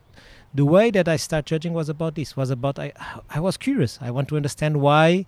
[0.55, 2.37] the way that I start judging was about this.
[2.37, 2.93] Was about I.
[3.31, 3.99] I was curious.
[4.03, 5.25] I want to understand why uh,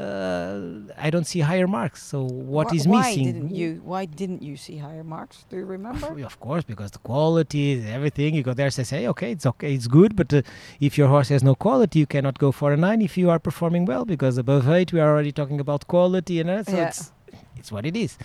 [0.00, 2.02] I don't see higher marks.
[2.02, 3.24] So what Wh- is why missing?
[3.24, 3.80] didn't you?
[3.84, 5.44] Why didn't you see higher marks?
[5.50, 6.08] Do you remember?
[6.24, 8.34] Of course, because the quality, everything.
[8.34, 10.16] You go there, say, say, okay, it's okay, it's good.
[10.16, 10.42] But uh,
[10.80, 13.38] if your horse has no quality, you cannot go for a nine if you are
[13.38, 16.88] performing well, because above eight, we are already talking about quality, and uh, so Yeah.
[16.88, 17.12] it's
[17.56, 18.18] it's what it is.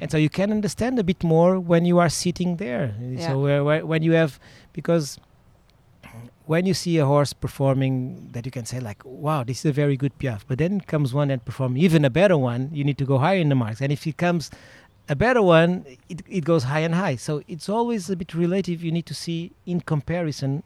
[0.00, 2.94] And so you can understand a bit more when you are sitting there.
[3.00, 3.26] Yeah.
[3.28, 4.38] So where, where, when you have,
[4.72, 5.18] because
[6.46, 9.72] when you see a horse performing that you can say like, wow, this is a
[9.72, 10.46] very good piaffe.
[10.46, 13.38] But then comes one that perform even a better one, you need to go higher
[13.38, 13.80] in the marks.
[13.80, 14.50] And if it comes
[15.08, 17.16] a better one, it, it goes high and high.
[17.16, 18.82] So it's always a bit relative.
[18.82, 20.62] You need to see in comparison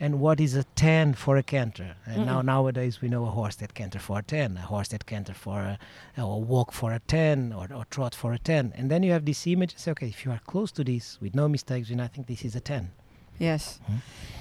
[0.00, 1.96] and what is a 10 for a canter.
[2.04, 2.46] And now Mm-mm.
[2.46, 5.60] nowadays we know a horse that canter for a 10, a horse that canter for
[5.60, 5.78] a,
[6.20, 8.74] or walk for a 10 or, or trot for a 10.
[8.76, 11.18] And then you have this image and say, okay, if you are close to this
[11.20, 12.90] with no mistakes, then I think this is a 10.
[13.38, 13.80] Yes.
[13.86, 13.96] Hmm?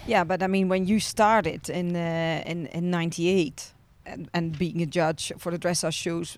[0.07, 3.71] Yeah, but I mean, when you started in uh, in in '98
[4.05, 6.37] and, and being a judge for the dressage shows,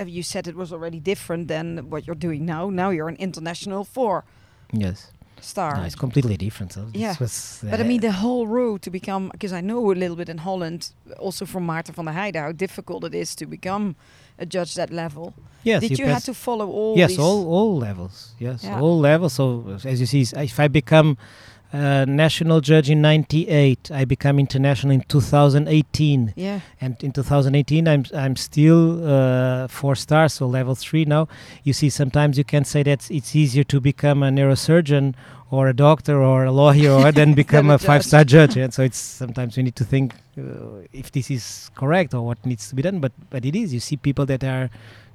[0.00, 2.70] uh, you said it was already different than what you're doing now.
[2.70, 4.22] Now you're an international four
[4.72, 5.10] Yes.
[5.40, 5.76] star.
[5.76, 6.72] No, it's completely different.
[6.72, 7.16] So Yeah.
[7.20, 10.16] was, But I uh, mean, the whole road to become, because I know a little
[10.16, 13.94] bit in Holland, also from Maarten van der Heijden, how difficult it is to become
[14.38, 15.32] a judge that level.
[15.64, 17.22] yes, Did you pass- have to follow all yes these?
[17.22, 18.80] all all levels yes Yeah.
[18.82, 21.16] all levels so uh, as you see if i become
[21.74, 28.04] a national judge in 98 i become international in 2018 Yeah, and in 2018 i'm
[28.14, 31.26] i'm still uh, four stars so level three now
[31.64, 35.14] you see sometimes you can say that it's easier to become a neurosurgeon
[35.50, 38.56] or a doctor or a lawyer or then become a a five-star judge.
[38.56, 40.42] And so it's sometimes we need to think uh,
[40.92, 42.98] if this is correct or what needs to be done.
[43.00, 43.72] But but it is.
[43.74, 44.68] You see people that are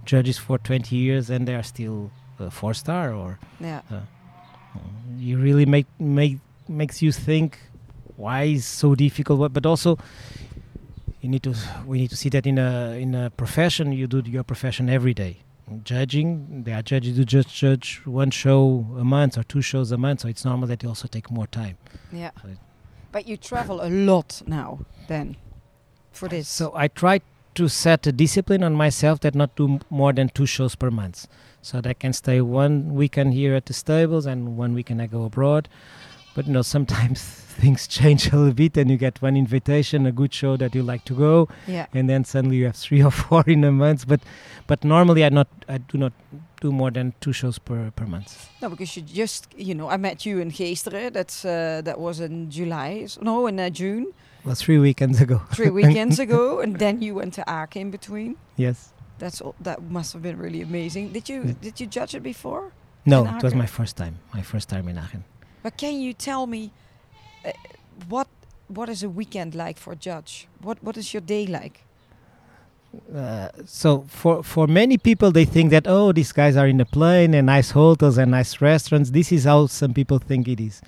[0.06, 3.82] judges for 20 years and they are still uh, four-star or Yeah.
[5.18, 6.38] you really make make
[6.70, 7.60] makes you think
[8.16, 9.98] why is so difficult but also
[11.22, 11.54] you need to
[11.86, 15.14] we need to see that in a in a profession you do your profession every
[15.14, 15.38] day
[15.84, 19.98] judging there are judges who just judge one show a month or two shows a
[19.98, 21.78] month so it's normal that you also take more time
[22.12, 22.32] Yeah.
[22.44, 22.58] Right.
[23.12, 25.36] But you travel a lot now then
[26.12, 26.48] for this.
[26.48, 27.22] so i try
[27.56, 30.90] to set a discipline on myself that not do m- more than two shows per
[30.92, 31.28] month
[31.62, 35.08] so that i can stay one weekend here at the stables and one weekend i
[35.08, 35.68] go abroad
[36.40, 37.22] but you know sometimes
[37.62, 40.82] things change a little bit and you get one invitation a good show that you
[40.82, 41.86] like to go yeah.
[41.94, 44.22] and then suddenly you have three or four in a month but
[44.66, 46.14] but normally i not i do not
[46.62, 49.98] do more than two shows per per month No, because you just, you know, I
[49.98, 51.12] met you in Geesteren.
[51.14, 53.08] That's uh, that was in July.
[53.22, 54.06] No, in uh, June,
[54.46, 58.32] well three weekends ago three weekends ago, and then you went to Aken in between.
[58.66, 58.78] yes
[59.22, 61.06] That's all, that must have been really amazing.
[61.18, 61.56] Did you Yeah.
[61.66, 62.64] did you judge it before?
[63.06, 65.24] no it was my first time my first time in aachen
[65.64, 66.72] But can you tell me
[67.46, 67.52] uh,
[68.08, 68.28] what
[68.68, 70.48] what is a weekend like for a judge?
[70.62, 71.84] What what is your day like?
[73.16, 76.86] uh, so for for many people they think that oh these guys are in a
[76.86, 80.82] plane and nice hotels and nice restaurants this is how some people think it is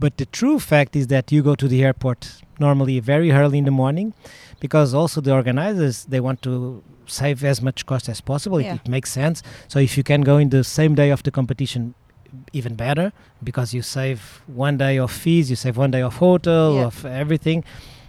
[0.00, 3.64] but the true fact is that you go to the airport normally very early in
[3.66, 4.14] the morning
[4.58, 8.76] because also the organizers they want to save as much cost as possible Yeah.
[8.76, 11.30] it, it makes sense so if you can go in the same day of the
[11.30, 11.94] competition
[12.52, 16.74] even better because you save one day of fees you save one day of hotel
[16.74, 16.86] Yeah.
[16.86, 17.64] of everything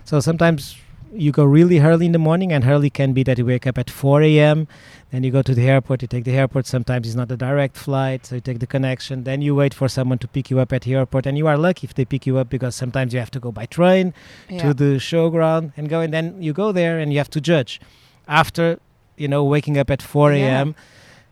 [0.06, 0.76] so sometimes
[1.12, 3.78] you go really early in the morning and early can be that you wake up
[3.80, 4.68] at 4 a.m
[5.12, 7.76] then you go to the airport you take the airport sometimes it's not a direct
[7.76, 10.72] flight so you take the connection then you wait for someone to pick you up
[10.72, 13.20] at the airport and you are lucky if they pick you up because sometimes you
[13.20, 14.14] have to go by train
[14.50, 14.62] Yeah.
[14.62, 17.82] to the showground and go and then you go there and you have to judge
[18.28, 18.80] after
[19.18, 20.46] you know waking up at 4 Yeah.
[20.60, 20.76] a.m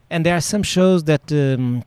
[0.10, 1.84] and there are some shows that um,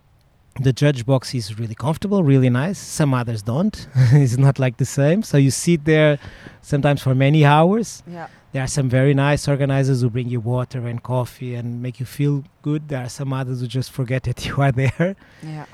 [0.58, 2.78] the judge box is really comfortable really nice.
[2.78, 3.86] Some others don't.
[4.12, 5.22] It's not like the same.
[5.22, 6.18] So you sit there
[6.62, 8.02] sometimes for many hours.
[8.06, 8.28] Yeah.
[8.52, 12.06] there are some very nice organizers who bring you water and coffee and make you
[12.06, 12.88] feel good.
[12.88, 15.14] There are some others who just forget that you are there.
[15.42, 15.66] Yeah.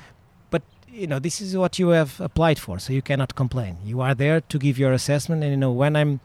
[0.51, 3.77] But you know this is what you have applied for so you cannot complain.
[3.83, 6.19] You are there to give your assessment and you know when i'm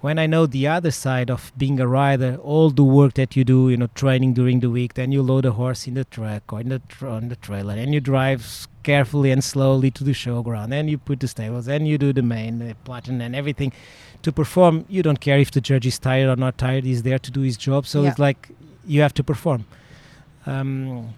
[0.00, 3.44] when i know the other side of being a rider all the work that you
[3.44, 6.52] do you know training during the week then you load a horse in the truck
[6.52, 10.12] or in the tr- on the trailer and you drive carefully and slowly to the
[10.12, 13.72] showground and you put the stables and you do the main the platen and everything
[14.22, 14.84] to perform.
[14.88, 17.40] You don't care if the judge is tired or not tired he's there to do
[17.40, 18.10] his job so Yeah.
[18.10, 18.48] it's like
[18.86, 19.64] you have to perform.
[20.46, 21.14] Um,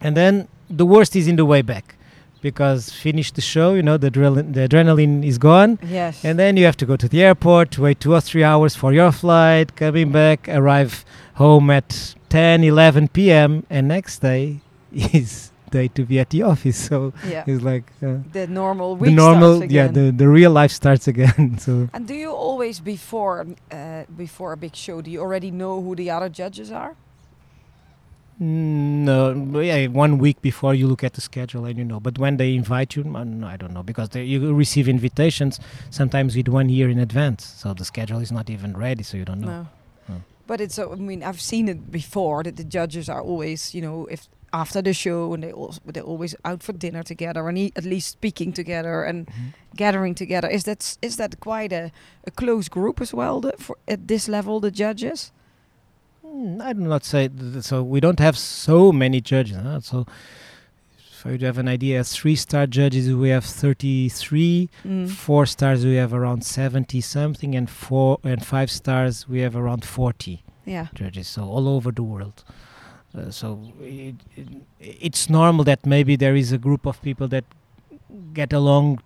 [0.00, 1.96] and then the worst is in the way back
[2.42, 6.24] because finish the show you know the, adrenaline the adrenaline is gone Yes.
[6.24, 8.92] and then you have to go to the airport wait two or three hours for
[8.92, 14.60] your flight coming back arrive home at 10 11 p.m and next day
[14.92, 17.44] is day to be at the office so yeah.
[17.46, 21.58] it's like uh, The normal week the normal yeah the, the real life starts again
[21.66, 25.80] so And do you always before uh, before a big show do you already know
[25.80, 26.96] who the other judges are?
[28.40, 32.00] Mm, No, yeah, one week before you look at the schedule and you know.
[32.00, 36.34] But when they invite you, mm, I don't know because they, you receive invitations sometimes
[36.36, 39.40] with one year in advance, so the schedule is not even ready, so you don't
[39.40, 39.66] know.
[40.08, 40.22] No.
[40.46, 43.82] But it's uh, I mean I've seen it before that the judges are always you
[43.82, 47.56] know if after the show and they also they're always out for dinner together and
[47.56, 49.52] e- at least speaking together and Mhm.
[49.76, 50.48] gathering together.
[50.50, 51.92] Is that is that quite a,
[52.26, 55.30] a close group as well the, for at this level the judges?
[56.30, 57.28] Mm, I do not say
[57.60, 57.82] so.
[57.82, 59.56] We don't have so many judges.
[59.56, 59.80] Huh?
[59.80, 60.06] So,
[61.12, 64.70] for you to have an idea, three-star judges we have 33.
[64.84, 65.10] Mm.
[65.10, 69.84] Four stars we have around 70 something, and four and five stars we have around
[69.84, 70.42] 40.
[70.66, 70.86] Yeah.
[70.94, 72.44] judges, so all over the world.
[73.16, 74.46] Uh, so it, it,
[74.78, 77.44] it's normal that maybe there is a group of people that
[78.32, 79.00] get along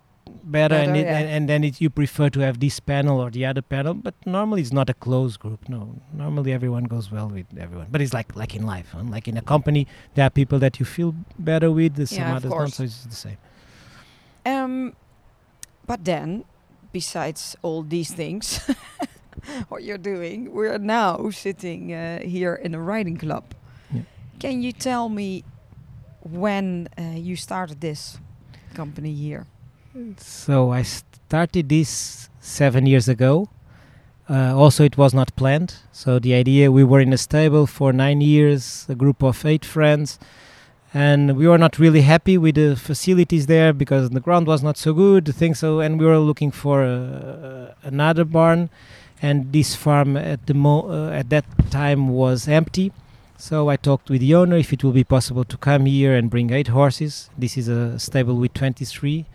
[0.45, 1.19] better, and, it, yeah.
[1.19, 3.95] and, and then it, you prefer to have this panel or the other panel.
[3.95, 5.69] But normally it's not a closed group.
[5.69, 7.89] No, normally everyone goes well with everyone.
[7.91, 9.03] But it's like like in life, huh?
[9.05, 12.37] like in a company, there are people that you feel better with, there's some Yeah,
[12.37, 12.75] of others course.
[12.75, 13.39] So it's the same.
[14.47, 14.97] Um,
[15.87, 16.45] but then,
[16.93, 18.61] besides all these things,
[19.69, 23.45] what you're doing, we're now sitting uh, here in a riding club.
[23.93, 24.03] Yeah.
[24.39, 25.45] Can you tell me
[26.23, 28.19] when uh, you started this
[28.75, 29.47] company here?
[30.17, 33.49] So I started this seven years ago.
[34.29, 35.77] Uh, also, it was not planned.
[35.93, 39.65] So the idea we were in a stable for nine years, a group of eight
[39.65, 40.19] friends,
[40.93, 44.77] and we were not really happy with the facilities there because the ground was not
[44.77, 45.27] so good.
[45.27, 48.71] The thing so, and we were looking for uh, another barn,
[49.23, 52.93] and this farm at the mo- uh, at that time was empty.
[53.37, 56.31] So I talked with the owner if it will be possible to come here and
[56.31, 57.31] bring eight horses.
[57.39, 59.27] This is a stable with 23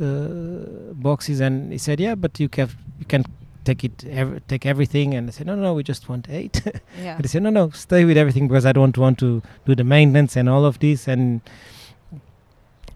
[0.00, 2.68] uh, boxes, and he said, "Yeah, but you can
[2.98, 3.24] you can
[3.64, 6.62] take it ev- take everything." And I said, "No, no, we just want eight.
[7.02, 7.16] Yeah.
[7.16, 9.84] But they said, "No, no, stay with everything because I don't want to do the
[9.84, 11.40] maintenance and all of this." And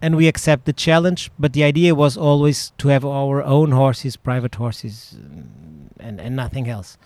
[0.01, 1.31] and we accept the challenge.
[1.39, 5.15] But the idea was always to have our own horses, private horses,
[5.99, 6.97] and and nothing else.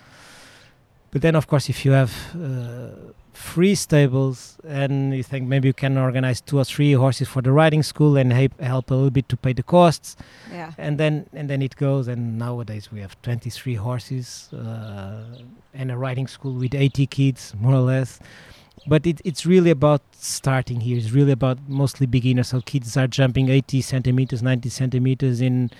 [1.10, 2.88] But then, of course, if you have uh,
[3.32, 7.52] free stables and you think maybe you can organize two or three horses for the
[7.52, 10.16] riding school and help, help a little bit to pay the costs,
[10.50, 10.72] Yeah.
[10.78, 12.08] and then and then it goes.
[12.08, 15.22] And nowadays we have 23 horses uh,
[15.74, 18.18] and a riding school with 80 kids, more or less.
[18.86, 20.96] But it, it's really about starting here.
[20.98, 22.48] It's really about mostly beginners.
[22.48, 25.70] So kids are jumping 80 centimeters, 90 centimeters in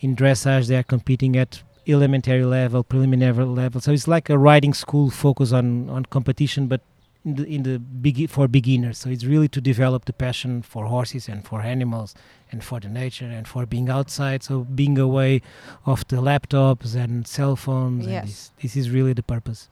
[0.00, 0.66] in dressage.
[0.66, 3.80] They are competing at elementary level, preliminary level.
[3.80, 6.80] So it's like a riding school focus on on competition, but
[7.24, 8.98] in the in the begi- for beginners.
[8.98, 12.14] So it's really to develop the passion for horses and for animals
[12.50, 14.42] and for the nature and for being outside.
[14.42, 15.42] So being away
[15.86, 18.06] of the laptops and cell phones.
[18.06, 18.22] Yes.
[18.22, 19.68] And this, this is really the purpose.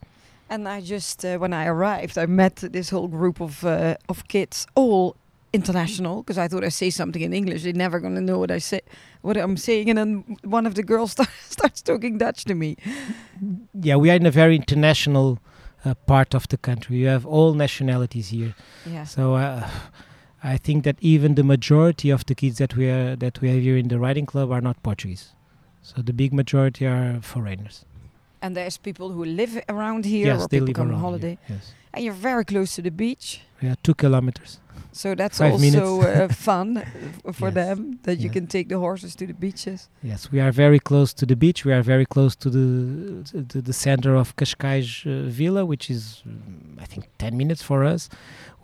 [0.49, 4.27] And I just, uh, when I arrived, I met this whole group of uh, of
[4.27, 5.15] kids, all
[5.53, 8.59] international, because I thought I say something in English, they're never gonna know what I
[8.59, 8.81] say,
[9.21, 9.89] what I'm saying.
[9.89, 12.77] And then one of the girls start, starts talking Dutch to me.
[13.73, 15.39] Yeah, we are in a very international
[15.83, 16.97] uh, part of the country.
[16.97, 18.55] You have all nationalities here.
[18.85, 19.03] Yeah.
[19.03, 19.67] So uh,
[20.43, 23.61] I think that even the majority of the kids that we are that we have
[23.61, 25.33] here in the riding club are not Portuguese.
[25.81, 27.85] So the big majority are foreigners.
[28.41, 31.37] And there's people who live around here, yes, or people come on holiday.
[31.47, 31.57] Here.
[31.57, 34.59] Yes, And you're very close to the beach, yeah, two kilometers.
[34.93, 36.83] So that's Five also uh, fun
[37.33, 37.53] for Yes.
[37.53, 39.89] them that you can take the horses to the beaches.
[40.03, 41.65] Yes, we are very close to the beach.
[41.65, 46.23] We are very close to the to the center of Cascais uh, Villa, which is
[46.81, 48.09] I think 10 minutes for us.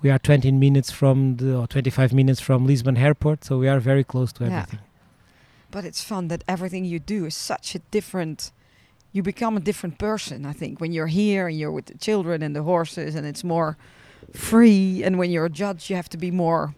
[0.04, 3.80] We are 20 minutes from the or 25 minutes from Lisbon Airport, so we are
[3.80, 4.50] very close to Yeah.
[4.60, 4.80] everything.
[5.72, 8.52] But it's fun that everything you do is such a different.
[9.14, 12.44] You become a different person, I think, when you're here and you're with the children
[12.44, 13.76] and the horses, and it's more
[14.34, 15.04] free.
[15.04, 16.76] And when you're a judge, you have to be more.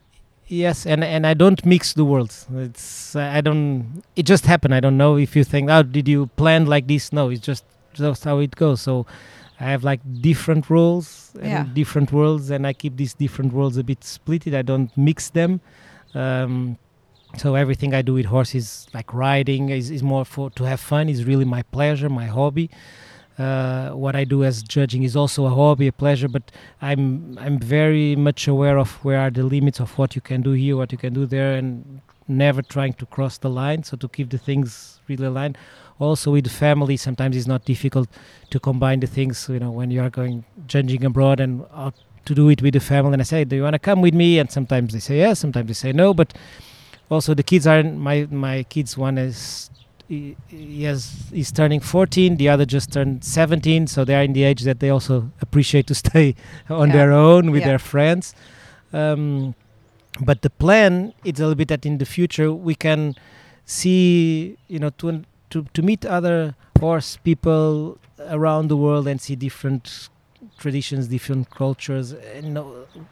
[0.48, 2.48] Yes, and and I don't mix the worlds.
[2.56, 4.02] It's uh, I don't.
[4.16, 4.74] It just happened.
[4.74, 7.14] I don't know if you think, oh, did you plan like this?
[7.14, 8.82] No, it's just just how it goes.
[8.82, 9.06] So
[9.60, 11.66] I have like different roles and Yeah.
[11.72, 14.56] different worlds, and I keep these different worlds a bit splitted.
[14.56, 15.62] I don't mix them.
[16.16, 16.78] Um,
[17.38, 21.10] so everything I do with horses, like riding, is, is more for to have fun.
[21.10, 22.72] Is really my pleasure, my hobby.
[23.40, 27.58] Uh, what I do as judging is also a hobby, a pleasure, but I'm I'm
[27.58, 30.92] very much aware of where are the limits of what you can do here, what
[30.92, 33.84] you can do there, and never trying to cross the line.
[33.84, 35.58] So to keep the things really aligned.
[36.00, 38.10] Also with family, sometimes it's not difficult
[38.50, 39.48] to combine the things.
[39.50, 42.82] You know, when you are going judging abroad and out to do it with the
[42.82, 45.20] family, and I say, "Do you want to come with me?" And sometimes they say
[45.20, 46.14] yes, sometimes they say no.
[46.14, 46.34] But
[47.10, 48.98] also the kids are my my kids.
[48.98, 49.70] One is
[50.10, 54.34] he, he has he's turning 14 the other just turned 17 so they are in
[54.34, 56.36] the age that they also appreciate to stay
[56.70, 56.96] on Yeah.
[56.98, 57.68] their own with Yeah.
[57.70, 58.34] their friends
[58.92, 59.54] um,
[60.30, 63.16] but the plan it's a little bit that in the future we can
[63.66, 67.98] see you know to to, to meet other horse people
[68.30, 70.10] around the world and see different
[70.58, 72.66] traditions different cultures and, you know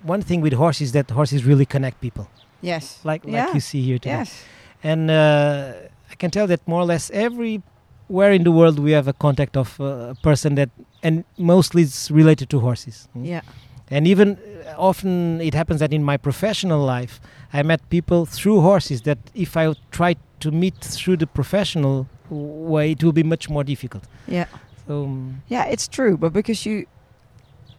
[0.04, 2.28] one thing with horses is that horses really connect people
[2.62, 3.00] Yes.
[3.04, 3.54] like like Yeah.
[3.54, 4.44] you see here today Yes.
[4.84, 5.74] and uh,
[6.12, 9.58] I can tell that more or less everywhere in the world we have a contact
[9.58, 10.70] of uh, a person that,
[11.04, 13.08] and mostly it's related to horses.
[13.16, 13.26] Mm.
[13.26, 13.42] Yeah.
[13.90, 17.20] And even uh, often it happens that in my professional life,
[17.54, 22.46] I met people through horses that if I try to meet through the professional w-
[22.74, 24.04] way, it will be much more difficult.
[24.28, 24.48] Yeah.
[24.88, 26.86] So um, Yeah, it's true, but because you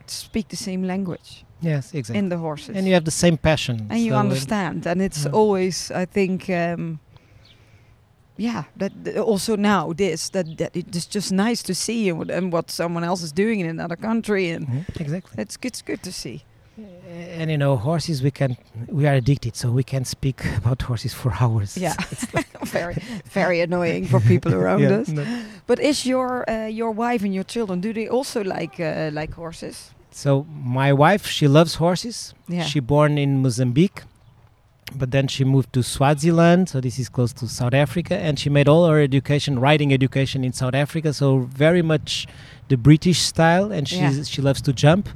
[0.07, 2.19] speak the same language yes, exactly.
[2.19, 2.77] in the horses.
[2.77, 3.87] and you have the same passion.
[3.91, 5.31] and you so, uh, understand and it's yeah.
[5.33, 6.99] always i think um
[8.41, 12.53] yeah that also now this that, that it's just nice to see and what, and
[12.53, 15.43] what someone else is doing in another country and Mhm, exactly.
[15.43, 16.45] it's good, it's good to see
[17.41, 18.57] And you know, horses we can
[18.99, 21.77] we are addicted, so we can speak about horses for hours.
[21.77, 21.95] yeah
[22.79, 22.95] very
[23.35, 25.25] very annoying for people around Yeah, us no.
[25.67, 29.33] but is your uh, your wife and your children do they also like uh, like
[29.35, 30.47] horses So
[30.83, 32.35] my wife, she loves horses.
[32.49, 34.03] yeah She born in Mozambique,
[34.95, 38.49] but then she moved to Swaziland, so this is close to South Africa, and she
[38.51, 41.13] made all her education, riding education, in South Africa.
[41.13, 42.27] So very much
[42.69, 44.23] the British style, and she's, Yeah.
[44.25, 45.09] she loves to jump.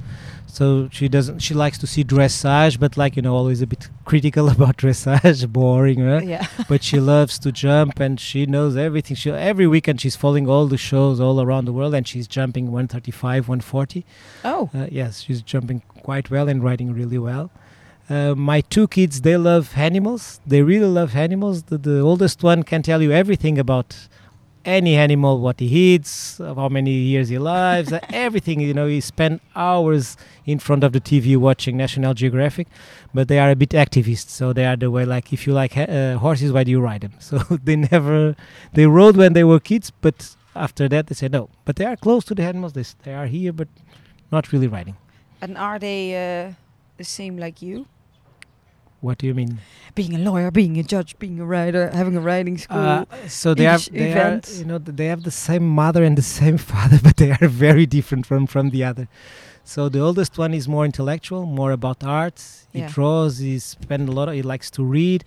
[0.47, 1.39] So she doesn't.
[1.39, 5.49] She likes to see dressage, but like you know, always a bit critical about dressage,
[5.51, 6.05] boring.
[6.05, 6.27] Right?
[6.27, 6.45] Yeah.
[6.69, 9.15] but she loves to jump and she knows everything.
[9.17, 12.65] She every weekend she's following all the shows all around the world, and she's jumping
[12.65, 14.05] 135, 140.
[14.45, 14.69] Oh.
[14.75, 17.49] Uh, yes, she's jumping quite well and riding really well.
[18.09, 20.41] Uh, my two kids, they love animals.
[20.45, 21.63] They really love animals.
[21.63, 24.07] The, the oldest one can tell you everything about
[24.65, 28.59] any animal, what he eats, how many years he lives, uh, everything.
[28.59, 32.67] You know, he spend hours in front of the TV watching National Geographic.
[33.13, 35.77] But they are a bit activists, so they are the way like if you like
[35.77, 37.13] uh, horses, why do you ride them?
[37.19, 38.35] So they never
[38.73, 41.49] they rode when they were kids, but after that they said no.
[41.65, 42.73] But they are close to the animals.
[42.73, 43.67] They, they are here, but
[44.31, 44.97] not really riding.
[45.41, 46.53] And are they uh,
[46.97, 47.85] the same like you?
[49.01, 49.59] What do you mean?
[49.95, 52.77] Being a lawyer, being a judge, being a writer, having a writing school.
[52.77, 54.49] Uh, so they have they event.
[54.49, 57.47] are, you know, they have the same mother and the same father, but they are
[57.49, 59.09] very different from from the other.
[59.65, 62.67] So the oldest one is more intellectual, more about arts.
[62.73, 62.89] He Yeah.
[62.89, 63.37] draws.
[63.37, 64.27] He spends a lot.
[64.27, 65.23] Of, he likes to read.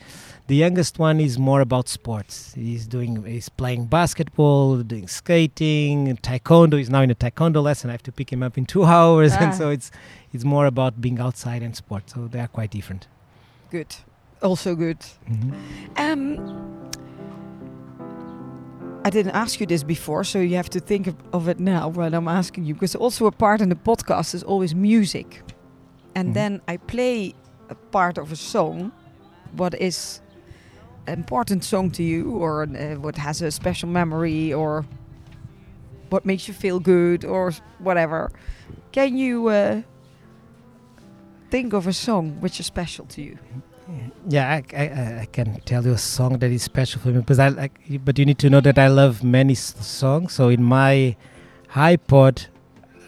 [0.47, 2.53] The youngest one is more about sports.
[2.55, 3.25] He's doing.
[3.25, 6.77] He's playing basketball, doing skating, taekwondo.
[6.77, 7.89] He's now in a taekwondo lesson.
[7.91, 9.59] I have to pick him up in two hours, and Ah.
[9.61, 9.91] so it's
[10.35, 12.11] it's more about being outside and sport.
[12.11, 13.07] So they are quite different.
[13.71, 13.97] good.
[14.43, 14.99] Also good.
[15.29, 15.53] Mhm.
[15.97, 16.86] Um,
[19.07, 22.13] I didn't ask you this before, so you have to think of, it now when
[22.13, 22.75] I'm asking you.
[22.75, 25.43] Because also a part in the podcast is always music,
[26.17, 26.35] and Mhm.
[26.35, 27.33] then I play
[27.69, 28.91] a part of a song,
[29.57, 30.21] what is
[31.07, 34.85] an important song to you, or uh, what has a special memory, or
[36.11, 38.31] what makes you feel good, or whatever.
[38.91, 39.83] Can you uh,
[41.51, 43.39] think of a song which is special to you?
[44.29, 47.39] Yeah, I, I, I- can tell you a song that is special for me because
[47.39, 47.79] I like.
[48.05, 50.33] But you need to know that I love many s- songs.
[50.33, 51.15] So in my
[51.71, 52.47] iPod,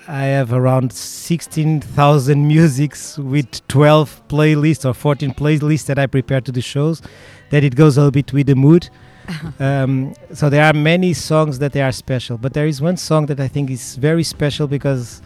[0.06, 6.40] I have around sixteen thousand musics with twelve playlists or fourteen playlists that I prepare
[6.42, 7.02] to the shows.
[7.50, 8.88] That it goes a little bit with the mood.
[9.60, 13.26] um, so there are many songs that they are special, but there is one song
[13.26, 15.22] that I think is very special because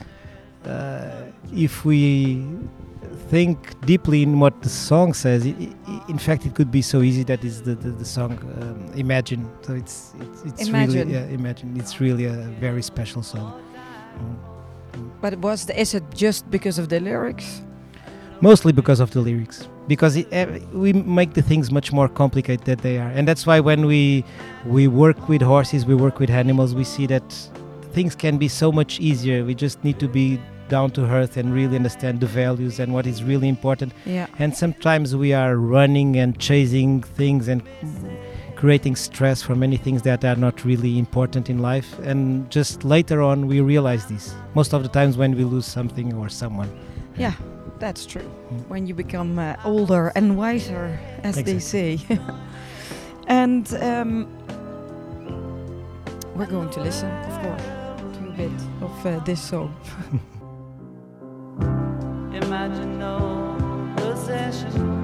[0.65, 1.23] uh,
[1.55, 2.47] if we
[3.33, 6.99] think deeply in what the song says, i i in fact, it could be so
[7.09, 9.43] easy that is the, the, the song um, Imagine.
[9.67, 11.09] So it's it's, it's Imagine.
[11.09, 11.69] really yeah, Imagine.
[11.81, 13.51] It's really a very special song.
[15.23, 17.49] But was the, is it just because of the lyrics?
[18.49, 19.59] Mostly because of the lyrics,
[19.93, 23.45] because it, eh, we make the things much more complicated than they are, and that's
[23.49, 24.03] why when we
[24.77, 27.29] we work with horses, we work with animals, we see that
[27.97, 29.39] things can be so much easier.
[29.51, 30.27] We just need to be
[30.73, 33.93] down to earth and really understand the values and what is really important.
[34.07, 34.27] Yeah.
[34.39, 37.63] And sometimes we are running and chasing things and
[38.57, 41.99] creating stress for many things that are not really important in life.
[42.11, 44.35] And just later on, we realize this.
[44.55, 46.71] Most of the times when we lose something or someone.
[47.19, 47.35] Yeah,
[47.79, 48.29] that's true.
[48.31, 48.69] Mm.
[48.73, 51.99] When you become uh, older and wiser, as they say.
[53.27, 54.27] and um,
[56.35, 57.65] we're going to listen, of course,
[58.17, 59.75] to a bit of uh, this song.
[62.73, 65.02] Imagine no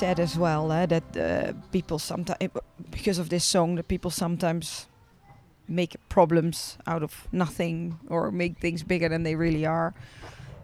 [0.00, 2.38] said as well uh, that uh, people sometimes,
[2.90, 4.86] because of this song, that people sometimes
[5.68, 9.92] make problems out of nothing or make things bigger than they really are.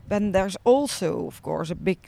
[0.08, 1.98] Then there's also, of course, a big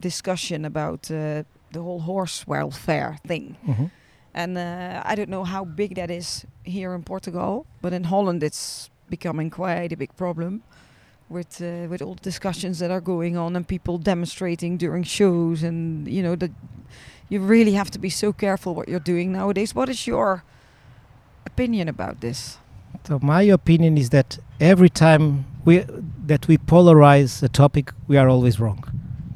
[0.00, 1.42] discussion about uh,
[1.72, 3.56] the whole horse welfare thing.
[3.66, 3.90] Mhm.
[4.34, 8.42] And uh, I don't know how big that is here in Portugal, but in Holland
[8.42, 10.62] it's becoming quite a big problem
[11.34, 15.62] with uh, with all the discussions that are going on and people demonstrating during shows
[15.62, 16.52] and you know that
[17.28, 19.74] you really have to be so careful what you're doing nowadays.
[19.74, 20.44] What is your
[21.44, 22.58] opinion about this?
[23.06, 25.84] So my opinion is that every time we
[26.26, 28.82] that we polarize a topic, we are always wrong.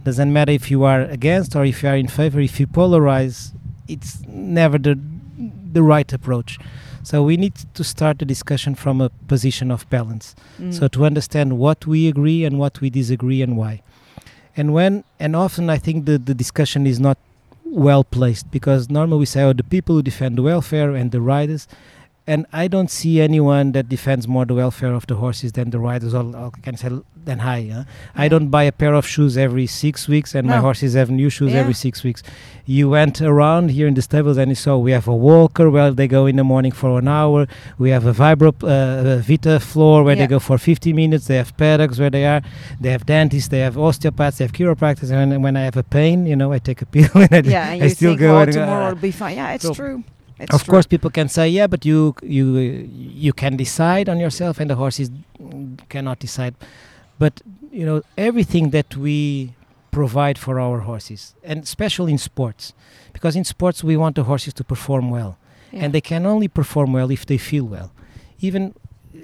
[0.04, 2.40] Doesn't matter if you are against or if you are in favor.
[2.40, 3.52] If you polarize,
[3.88, 4.98] it's never the
[5.72, 6.58] the right approach.
[7.02, 10.34] So we need to start the discussion from a position of balance.
[10.60, 10.74] Mm.
[10.74, 13.82] So to understand what we agree and what we disagree and why.
[14.56, 17.18] And when and often I think the, the discussion is not
[17.64, 21.20] well placed because normally we say, oh, the people who defend the welfare and the
[21.20, 21.68] riders.
[22.28, 25.78] And I don't see anyone that defends more the welfare of the horses than the
[25.78, 26.90] riders, or, or can say
[27.28, 27.68] than I.
[27.74, 27.84] Huh?
[28.14, 31.30] I don't buy a pair of shoes every six weeks, and my horses have new
[31.30, 31.60] shoes Yeah.
[31.62, 32.22] every six weeks.
[32.66, 35.90] You went around here in the stables and you saw we have a walker where
[35.90, 37.46] they go in the morning for an hour.
[37.78, 40.24] We have a Vibro uh, a Vita floor where Yeah.
[40.24, 41.26] they go for 50 minutes.
[41.28, 42.42] They have paddocks where they are.
[42.78, 43.48] They have dentists.
[43.48, 44.36] They have osteopaths.
[44.38, 45.10] They have chiropractors.
[45.10, 47.70] And when I have a pain, you know, I take a pill and I, yeah,
[47.72, 49.36] and I you still think, go oh, and, uh, tomorrow will be fine.
[49.36, 50.04] Yeah, it's so- true.
[50.38, 50.72] It's of true.
[50.72, 52.58] course, people can say, yeah, but you you
[53.24, 55.10] you can decide on yourself, and the horses
[55.88, 56.54] cannot decide.
[57.18, 59.54] But you know everything that we
[59.90, 62.72] provide for our horses, and especially in sports,
[63.12, 65.36] because in sports we want the horses to perform well,
[65.72, 65.84] Yeah.
[65.84, 67.90] and they can only perform well if they feel well.
[68.40, 68.74] Even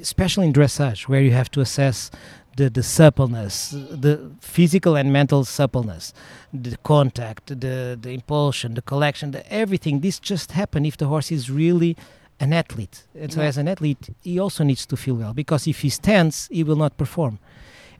[0.00, 2.10] especially in dressage, where you have to assess
[2.56, 6.12] the, the suppleness, the physical and mental suppleness,
[6.52, 10.00] the contact, the, the impulsion, the collection, the everything.
[10.00, 11.96] This just happen if the horse is really
[12.40, 13.04] an athlete.
[13.18, 13.48] And so Yeah.
[13.48, 16.76] as an athlete, he also needs to feel well because if he's tense, he will
[16.76, 17.38] not perform.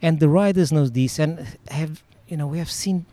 [0.02, 3.06] And the riders know this and have, you know, we have seen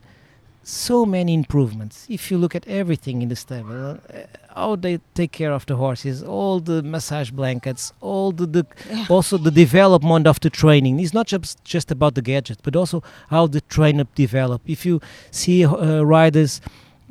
[0.63, 2.05] so many improvements.
[2.09, 4.19] If you look at everything in the stable, uh,
[4.55, 9.05] how they take care of the horses, all the massage blankets, all the, the Yeah.
[9.09, 10.99] also the development of the training.
[10.99, 14.61] It's not just just about the gadget, but also how the trainer develop.
[14.65, 14.99] If you
[15.31, 16.61] see uh, riders,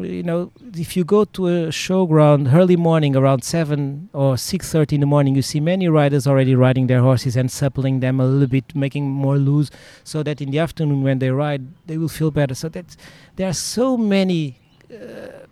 [0.03, 4.97] you know, if you go to a showground early morning around seven or six thirty
[4.97, 8.27] in the morning, you see many riders already riding their horses and suppling them a
[8.27, 9.71] little bit, making more loose,
[10.05, 12.55] so that in the afternoon when they ride, they will feel better.
[12.55, 12.97] So that
[13.37, 14.59] there are so many.
[14.91, 15.47] Uh,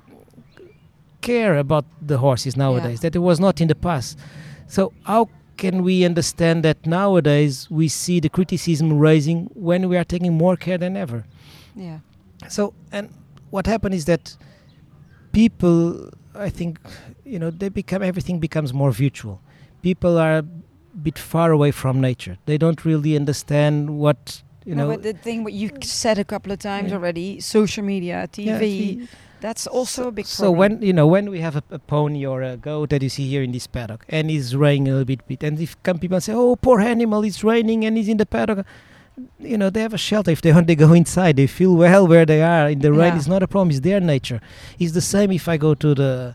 [1.21, 4.17] care about the horses nowadays that it was not in the past
[4.69, 10.05] so how can we understand that nowadays we see the criticism rising when we are
[10.05, 11.25] taking more care than ever
[11.75, 11.99] yeah.
[12.49, 13.11] so and
[13.51, 14.37] what happened is that
[15.33, 16.79] people i think
[17.25, 19.41] you know they become everything becomes more virtual
[19.83, 24.83] people are a bit far away from nature they don't really understand what you no,
[24.85, 26.97] know but the thing what you said a couple of times Yeah.
[26.97, 29.07] already, social media, TV, Yeah,
[29.41, 30.59] that's also a big so problem.
[30.59, 33.27] when you know when we have a, a pony or a goat that you see
[33.29, 36.17] here in this paddock and it's raining a little bit, bit and if come people
[36.17, 38.67] and say oh poor animal it's raining and he's in the paddock
[39.39, 40.31] you know they have a shelter.
[40.31, 41.37] If they want they go inside.
[41.37, 42.69] They feel well where they are.
[42.71, 43.17] In the rain Yeah.
[43.17, 43.71] it's not a problem.
[43.71, 44.41] It's their nature.
[44.79, 46.35] It's the same if i go to the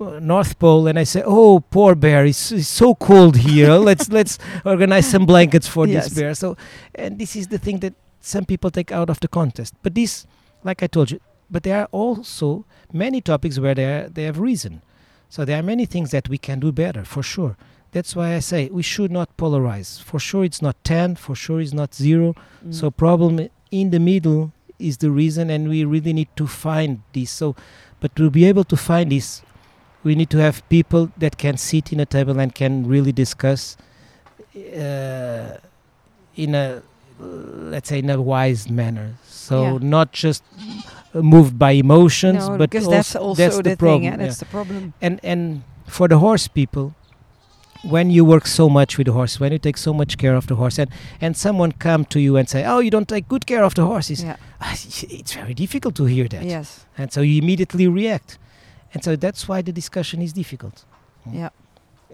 [0.00, 2.24] uh, north pole and i say oh poor bear.
[2.26, 3.72] It's, it's so cold here.
[3.88, 6.04] Let's let's organize some blankets for Yes.
[6.06, 6.34] this bear.
[6.34, 6.56] So
[6.94, 9.74] and this is the thing that some people take out of the contest.
[9.82, 10.26] But this
[10.64, 11.20] like i told you
[11.50, 14.80] but there are also many topics where they are, they have reason.
[15.28, 17.56] So there are many things that we can do better, for sure.
[17.92, 20.02] That's why I say we should not polarize.
[20.02, 21.14] For sure, it's not ten.
[21.16, 22.34] For sure, it's not zero.
[22.66, 22.74] Mm.
[22.74, 27.30] So problem in the middle is the reason, and we really need to find this.
[27.30, 27.54] So,
[28.00, 29.42] but to be able to find this,
[30.02, 33.76] we need to have people that can sit in a table and can really discuss
[34.56, 35.56] uh,
[36.34, 36.82] in a
[37.20, 39.14] let's say in a wise manner.
[39.28, 39.78] So Yeah.
[39.80, 40.42] not just
[41.14, 43.76] moved by emotions, no, but also that's also that's the, the, thing.
[43.76, 44.02] problem.
[44.02, 44.16] Yeah, yeah.
[44.16, 44.94] that's the problem.
[45.00, 46.94] And and for the horse people,
[47.82, 50.46] when you work so much with the horse, when you take so much care of
[50.46, 53.46] the horse, and and someone come to you and say, "Oh, you don't take good
[53.46, 54.36] care of the horses," Yeah.
[55.10, 56.86] it's very difficult to hear that, Yes.
[56.98, 58.38] and so you immediately react,
[58.94, 60.84] and so that's why the discussion is difficult.
[61.26, 61.34] Mm.
[61.34, 61.48] Yeah.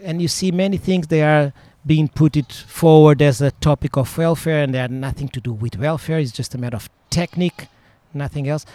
[0.03, 1.51] And you see many things they are
[1.85, 5.53] being put it forward as a topic of welfare, and they are nothing to do
[5.53, 6.19] with welfare.
[6.19, 7.67] It's just a matter of technique,
[8.13, 8.65] nothing else.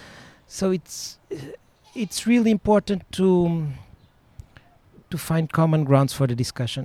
[0.47, 1.18] So it's
[1.95, 3.66] it's really important to
[5.15, 6.85] to find common grounds for the discussion.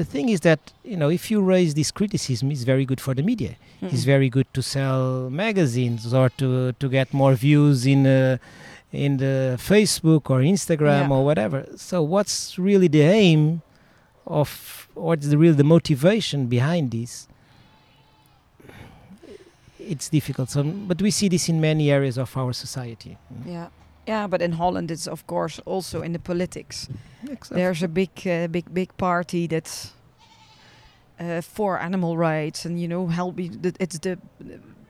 [0.00, 0.60] The thing is that
[0.92, 3.52] you know if you raise this criticism, it's very good for the media.
[3.94, 4.12] It's Mm.
[4.14, 5.00] very good to sell
[5.44, 6.48] magazines or to
[6.80, 8.36] to get more views in uh,
[9.06, 9.36] in the
[9.70, 11.14] Facebook or Instagram Yeah.
[11.16, 11.58] or whatever.
[11.88, 13.42] So what's really the aim
[14.40, 14.48] of
[15.06, 17.12] what's the real the motivation behind this?
[19.92, 20.48] It's difficult.
[20.50, 23.12] So, but we see this in many areas of our society.
[23.46, 23.68] Yeah.
[24.08, 26.88] Yeah, but in Holland, it's of course also in the politics.
[27.30, 29.92] Except- There's a big, uh, big, big party that's
[31.20, 33.60] uh, for animal rights, and you know, helping.
[33.62, 34.18] The, it's the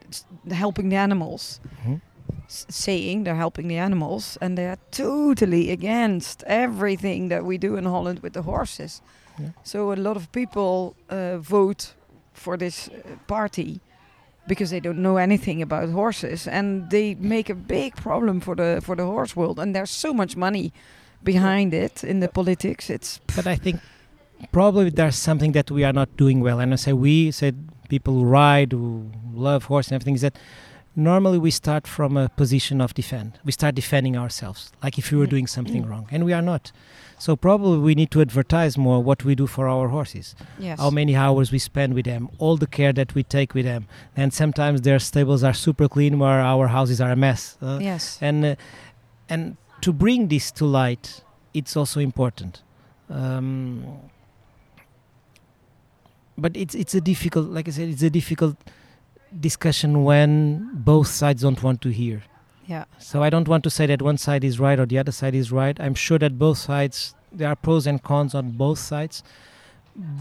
[0.09, 1.59] it's helping the animals.
[1.85, 2.01] Mhm.
[2.49, 7.77] s- saying they're helping the animals, and they are totally against everything that we do
[7.77, 9.01] in Holland with the horses.
[9.39, 9.49] Yeah.
[9.63, 11.93] So a lot of people uh, vote
[12.33, 12.93] for this uh,
[13.27, 13.79] party
[14.47, 18.79] because they don't know anything about horses, and they make a big problem for the
[18.83, 19.59] for the horse world.
[19.59, 20.71] And there's so much money
[21.23, 22.89] behind it in the politics.
[22.89, 23.79] It's but I think
[24.51, 26.59] probably there's something that we are not doing well.
[26.59, 27.55] And I say we said
[27.89, 30.37] people who ride, who love horse and everything is that
[30.95, 33.39] normally we start from a position of defend.
[33.45, 35.29] We start defending ourselves, like if we were Mm.
[35.35, 35.89] doing something Mm.
[35.89, 36.71] wrong, and we are not.
[37.19, 40.79] So probably we need to advertise more what we do for our horses, yes.
[40.79, 43.87] how many hours we spend with them, all the care that we take with them,
[44.15, 47.57] and sometimes their stables are super clean where our houses are a mess.
[47.61, 48.19] uh, yes.
[48.21, 48.55] and uh,
[49.29, 51.21] and to bring this to light
[51.53, 52.61] it's also important
[53.09, 53.85] um,
[56.37, 58.55] but it's it's a difficult like i said it's a difficult
[59.39, 62.23] discussion when both sides don't want to hear
[62.67, 62.83] Yeah.
[62.99, 65.33] so i don't want to say that one side is right or the other side
[65.33, 69.23] is right i'm sure that both sides there are pros and cons on both sides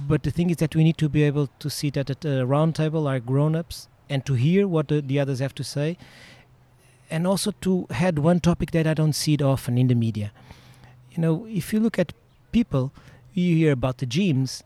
[0.09, 2.47] but the thing is that we need to be able to see that at a
[2.47, 5.99] round table like grown-ups and to hear what the, the others have to say
[7.11, 10.32] and also to add one topic that I don't see it often in the media.
[11.12, 12.12] You know, if you look at
[12.53, 12.92] people,
[13.32, 14.62] you hear about the gyms,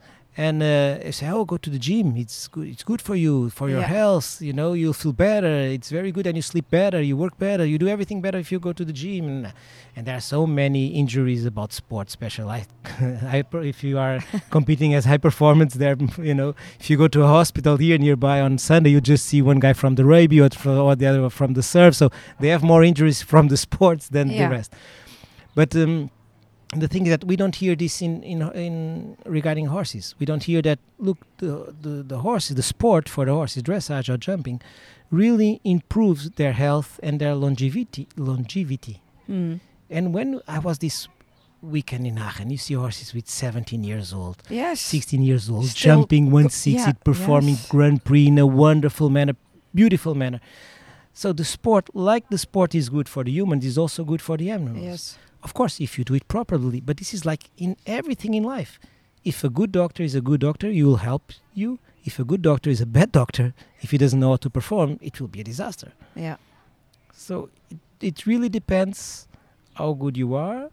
[0.47, 0.69] and uh,
[1.05, 2.09] they say, "Oh, go to the gym.
[2.25, 2.67] It's good.
[2.75, 3.99] It's good for you, for your Yeah.
[3.99, 4.29] health.
[4.49, 5.55] You know, you'll feel better.
[5.77, 7.01] It's very good, and you sleep better.
[7.11, 7.65] You work better.
[7.73, 9.53] You do everything better if you go to the gym." And,
[9.97, 12.63] and there are so many injuries about sports, especially.
[13.75, 14.19] If you are
[14.57, 15.97] competing as high performance, there,
[16.31, 19.41] you know, if you go to a hospital here nearby on Sunday, you just see
[19.43, 21.93] one guy from the rugby or the other from the surf.
[21.95, 22.07] So
[22.41, 24.39] they have more injuries from the sports than Yeah.
[24.49, 24.71] the rest.
[25.55, 26.11] But um,
[26.77, 30.15] the thing is that we don't hear this in, in in regarding horses.
[30.19, 30.79] We don't hear that.
[30.99, 34.61] Look, the the, the horses, the sport for the horses, dressage or jumping,
[35.11, 38.07] really improves their health and their longevity.
[38.17, 39.01] Longevity.
[39.29, 39.61] Mm.
[39.91, 41.09] And when I was this
[41.63, 44.37] weekend in Aachen, you see horses with 17 years old.
[44.49, 44.81] Yes.
[44.81, 47.69] 16 years old, Still jumping go- 160, yeah, performing yes.
[47.69, 49.35] Grand Prix in a wonderful manner,
[49.75, 50.41] beautiful manner.
[51.13, 54.37] So the sport, like the sport is good for the humans, is also good for
[54.39, 54.83] the animals.
[54.85, 55.19] Yes.
[55.43, 58.79] Of course, if you do it properly, but this is like in everything in life.
[59.25, 61.79] If a good doctor is a good doctor, he will help you.
[62.05, 64.99] If a good doctor is a bad doctor, if he doesn't know how to perform,
[65.03, 65.93] it will be a disaster.
[66.15, 66.37] Yeah.
[67.13, 69.29] So it, it really depends
[69.75, 70.71] how good you are,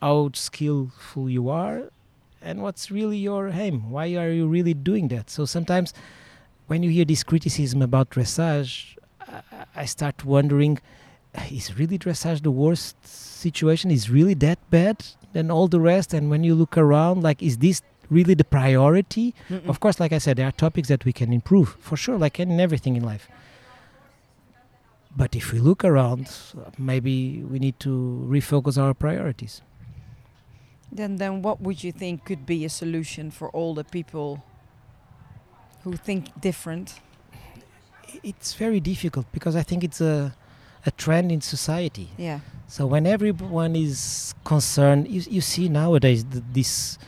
[0.00, 1.90] how skillful you are,
[2.40, 3.90] and what's really your aim.
[3.90, 5.30] Why are you really doing that?
[5.30, 5.92] So sometimes
[6.66, 10.78] when you hear this criticism about dressage, I, I start wondering
[11.50, 12.96] is really dressage the worst
[13.48, 13.90] situation?
[13.90, 14.96] Is really that bad
[15.34, 16.08] than all the rest?
[16.16, 19.26] And when you look around, like, is this really the priority?
[19.48, 19.68] Mm-mm.
[19.68, 22.40] Of course, like I said, there are topics that we can improve for sure, like
[22.40, 23.28] in everything in life.
[25.16, 26.26] But if we look around,
[26.76, 27.16] maybe
[27.50, 27.92] we need to
[28.28, 29.62] refocus our priorities.
[30.90, 34.42] Then, then, what would you think could be a solution for all the people
[35.82, 37.00] who think different?
[38.22, 40.34] It's very difficult because I think it's a
[40.86, 42.08] a trend in society.
[42.16, 42.40] Yeah.
[42.68, 46.98] So when everyone is concerned, you, you see nowadays the, this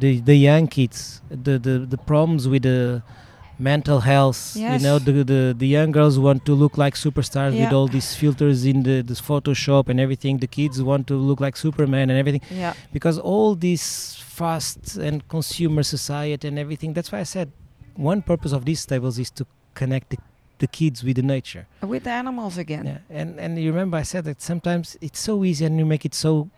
[0.00, 3.02] the the young kids, the, the the problems with the
[3.58, 4.54] mental health.
[4.56, 8.14] You know, the, the the young girls want to look like superstars with all these
[8.14, 10.38] filters in the this Photoshop and everything.
[10.38, 12.74] The kids want to look like Superman and everything Yeah.
[12.92, 16.92] because all this fast and consumer society and everything.
[16.92, 17.50] That's why I said
[17.96, 20.18] one purpose of these tables is to connect the,
[20.58, 21.66] the kids with the nature.
[21.82, 22.86] With the animals again.
[22.86, 26.04] Yeah, and and you remember I said that sometimes it's so easy and you make
[26.04, 26.50] it so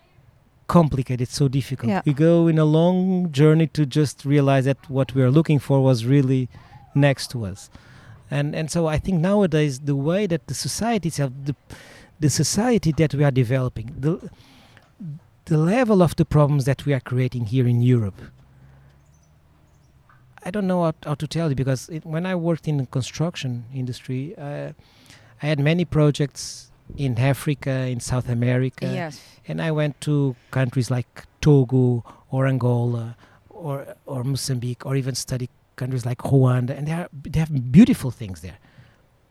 [0.66, 1.90] complicated, so difficult.
[1.90, 2.02] Yeah.
[2.04, 5.82] We go in a long journey to just realize that what we are looking for
[5.82, 6.48] was really
[6.94, 7.70] next to us,
[8.30, 11.54] and and so I think nowadays the way that the society itself, the
[12.20, 14.30] the society that we are developing, the
[15.46, 18.20] the level of the problems that we are creating here in Europe.
[20.44, 22.86] I don't know how, how to tell you because it, when I worked in the
[22.86, 24.72] construction industry, uh,
[25.42, 29.20] I had many projects in Africa, in South America, Yes.
[29.48, 33.16] and I went to countries like Togo or Angola
[33.48, 38.10] or or Mozambique or even study countries like Rwanda, and they are they have beautiful
[38.10, 38.58] things there.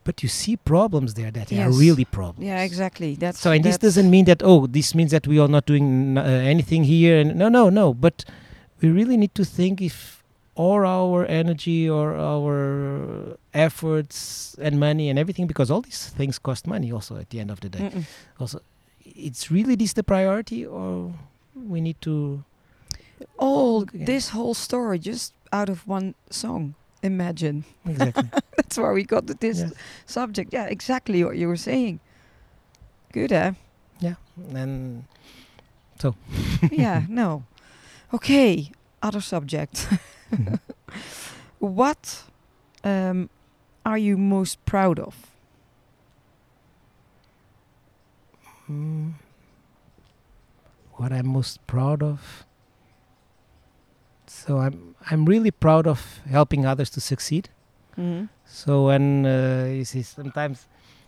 [0.06, 2.48] But you see problems there that are really problems.
[2.48, 3.16] Yeah, exactly.
[3.16, 6.18] That's So, and this doesn't mean that oh, this means that we are not doing
[6.18, 7.20] uh, anything here.
[7.20, 7.94] And no, no, no.
[7.94, 8.26] But
[8.82, 10.19] we really need to think if
[10.60, 16.68] all our energy or our efforts and money and everything, because all these things cost
[16.68, 16.92] money.
[16.92, 18.04] Also, at the end of the day, Mm-mm.
[18.40, 18.60] also,
[19.06, 21.14] it's really this the priority, or
[21.56, 22.44] we need to.
[23.38, 26.74] all this whole story just out of one song.
[27.04, 27.64] Imagine.
[27.86, 28.30] Exactly.
[28.58, 29.70] That's why we got to this Yeah.
[30.06, 30.54] subject.
[30.54, 32.00] Yeah, exactly what you were saying.
[33.14, 33.52] Good, eh?
[34.02, 34.16] Yeah
[34.56, 35.04] and
[36.02, 36.16] so
[36.72, 37.44] yeah, no.
[38.14, 39.88] Okay, other subject.
[41.60, 42.24] what
[42.84, 43.30] um,
[43.86, 45.30] are you most proud of?
[48.70, 49.14] mm,
[50.94, 52.46] what I'm most proud of.
[54.28, 57.50] So I'm I'm really proud of helping others to succeed.
[57.98, 58.30] Mm-hmm.
[58.46, 60.68] So when uh, you see sometimes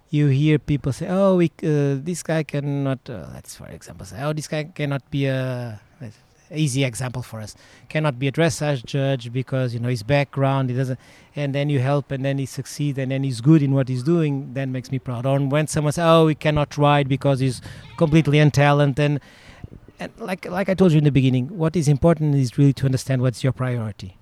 [0.10, 4.22] you hear people say, "Oh, we, uh, this guy cannot." Uh, let's for example say,
[4.24, 5.80] "Oh, this guy cannot be a."
[6.54, 7.56] Easy example for us.
[7.88, 11.00] Cannot be a dressage judge because you know his background he doesn't
[11.36, 14.04] and then you help and then he succeeds and then he's good in what he's
[14.04, 15.26] doing that makes me proud.
[15.26, 17.62] Or when someone says oh he cannot ride because he's
[17.98, 19.20] completely untalented and,
[20.00, 22.86] and like like I told you in the beginning what is important is really to
[22.86, 24.18] understand what's your priority.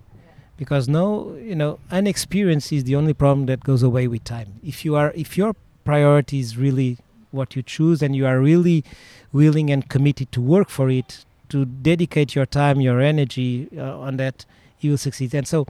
[0.56, 4.60] Because no you know inexperience is the only problem that goes away with time.
[4.64, 7.00] If you are if your priority is really
[7.32, 8.84] what you choose and you are really
[9.32, 14.18] willing and committed to work for it to dedicate your time your energy uh, on
[14.18, 14.46] that
[14.80, 15.34] you will succeed.
[15.34, 15.68] And so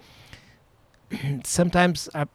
[1.43, 2.25] sometimes uh,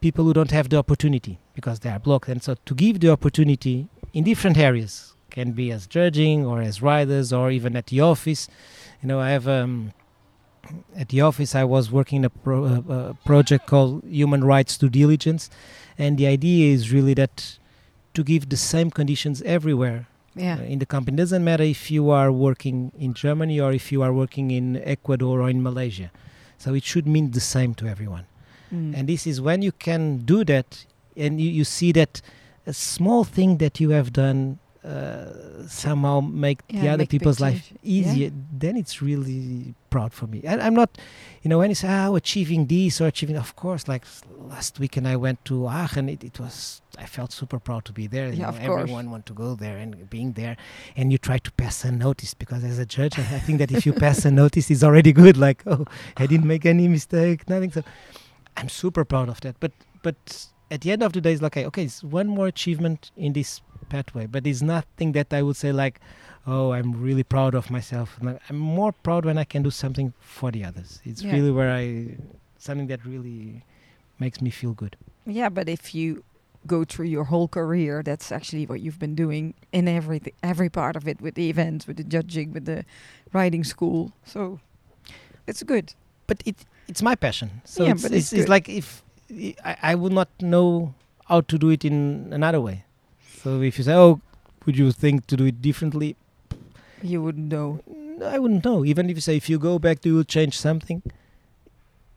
[0.00, 2.28] people who don't have the opportunity because they are blocked.
[2.28, 6.82] And so to give the opportunity in different areas can be as judging or as
[6.82, 8.48] riders or even at the office.
[9.00, 9.92] You know i have um,
[10.96, 14.76] at the office i was working in a, pro- uh, a project called human rights
[14.78, 15.50] due diligence.
[15.98, 17.58] And the idea is really that
[18.14, 20.58] to give the same conditions everywhere Yeah.
[20.58, 21.14] uh, in the company.
[21.16, 24.76] It Doesn't matter if you are working in Germany or if you are working in
[24.84, 26.10] Ecuador or in Malaysia.
[26.58, 28.26] So it should mean the same to everyone.
[28.72, 28.94] Mm.
[28.96, 32.22] And this is when you can do that and you, you see that
[32.66, 37.68] a small thing that you have done uh, somehow make the other make people's life
[37.68, 37.78] change.
[37.82, 38.00] Yeah.
[38.00, 40.40] easier, then it's really proud for me.
[40.44, 40.98] And I'm not,
[41.42, 44.04] you know, when you say, oh, achieving this or achieving, of course, like
[44.36, 48.06] last weekend I went to Aachen, it, it was, I felt super proud to be
[48.08, 48.28] there.
[48.28, 48.80] you Yeah, know, of course.
[48.82, 50.56] Everyone want to go there and being there.
[50.96, 53.86] And you try to pass unnoticed because as a judge, I I think that if
[53.86, 55.36] you pass unnoticed, it's already good.
[55.36, 55.84] Like, oh,
[56.16, 57.70] I didn't make any mistake, nothing.
[57.72, 57.82] So
[58.56, 59.56] I'm super proud of that.
[59.60, 59.72] But,
[60.02, 63.10] but at the end of the day, it's like, okay, okay, it's one more achievement
[63.16, 63.60] in this
[63.90, 66.00] pathway, but it's nothing that I would say like,
[66.46, 68.18] oh, I'm really proud of myself.
[68.48, 71.00] I'm more proud when I can do something for the others.
[71.04, 71.34] It's Yeah.
[71.34, 72.16] really where I,
[72.58, 73.64] something that really
[74.18, 74.96] makes me feel good.
[75.26, 76.24] Yeah, but if you
[76.66, 80.96] go through your whole career, that's actually what you've been doing in every every part
[80.96, 82.84] of it, with the events, with the judging, with the
[83.32, 84.12] riding school.
[84.24, 84.58] So
[85.46, 85.94] it's good.
[86.26, 86.56] But it,
[86.88, 87.50] it's my passion.
[87.64, 89.02] So Yeah, it's, but it's, it's it's like if
[89.64, 90.94] I, I would not know
[91.26, 92.84] how to do it in another way.
[93.42, 94.20] So if you say, oh,
[94.66, 96.16] would you think to do it differently?
[97.02, 97.80] You wouldn't know.
[98.24, 98.84] I wouldn't know.
[98.84, 101.02] Even if you say if you go back, do you will change something.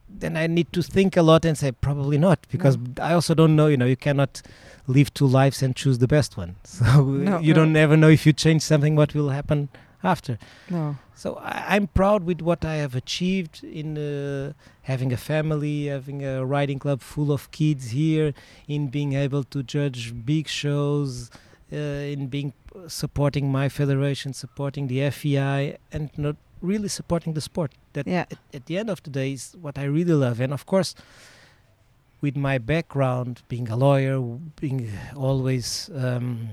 [0.08, 3.02] Then I need to think a lot and say probably not because No.
[3.02, 3.66] I also don't know.
[3.66, 4.40] You know, you cannot
[4.86, 6.54] live two lives and choose the best one.
[6.64, 7.60] So No, you no.
[7.64, 9.68] don't ever know if you change something what will happen
[10.02, 10.38] after.
[10.70, 10.96] No.
[11.14, 16.24] So I, I'm proud with what I have achieved in uh, having a family, having
[16.24, 18.32] a riding club full of kids here,
[18.68, 21.30] in being able to judge big shows,
[21.72, 22.52] uh, in being
[22.86, 27.72] supporting my federation, supporting the FEI, and not really supporting the sport.
[27.94, 28.26] That Yeah.
[28.30, 30.40] at, at the end of the day is what I really love.
[30.40, 30.94] And of course,
[32.20, 34.20] with my background, being a lawyer,
[34.60, 36.50] being always um,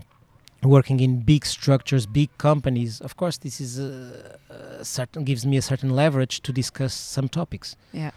[0.66, 5.58] working in big structures, big companies, of course, this is a, a certain gives me
[5.58, 7.76] a certain leverage to discuss some topics.
[7.92, 8.12] Yeah.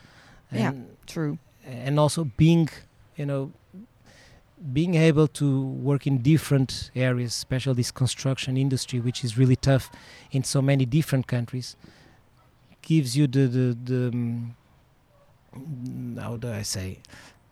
[0.52, 0.72] Yeah.
[1.06, 1.38] True.
[1.66, 2.68] and also being,
[3.16, 3.52] you know,
[4.72, 9.90] being able to work in different areas, especially this construction industry, which is really tough
[10.30, 11.76] in so many different countries,
[12.82, 14.56] gives you the the, the um,
[16.18, 16.98] how do I say,